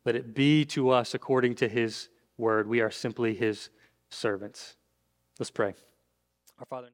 Let 0.05 0.15
it 0.15 0.33
be 0.33 0.65
to 0.65 0.89
us 0.89 1.13
according 1.13 1.55
to 1.55 1.67
his 1.67 2.09
word. 2.37 2.67
We 2.67 2.81
are 2.81 2.91
simply 2.91 3.35
his 3.35 3.69
servants. 4.09 4.75
Let's 5.37 5.51
pray. 5.51 5.75
Our 6.59 6.65
Father. 6.65 6.89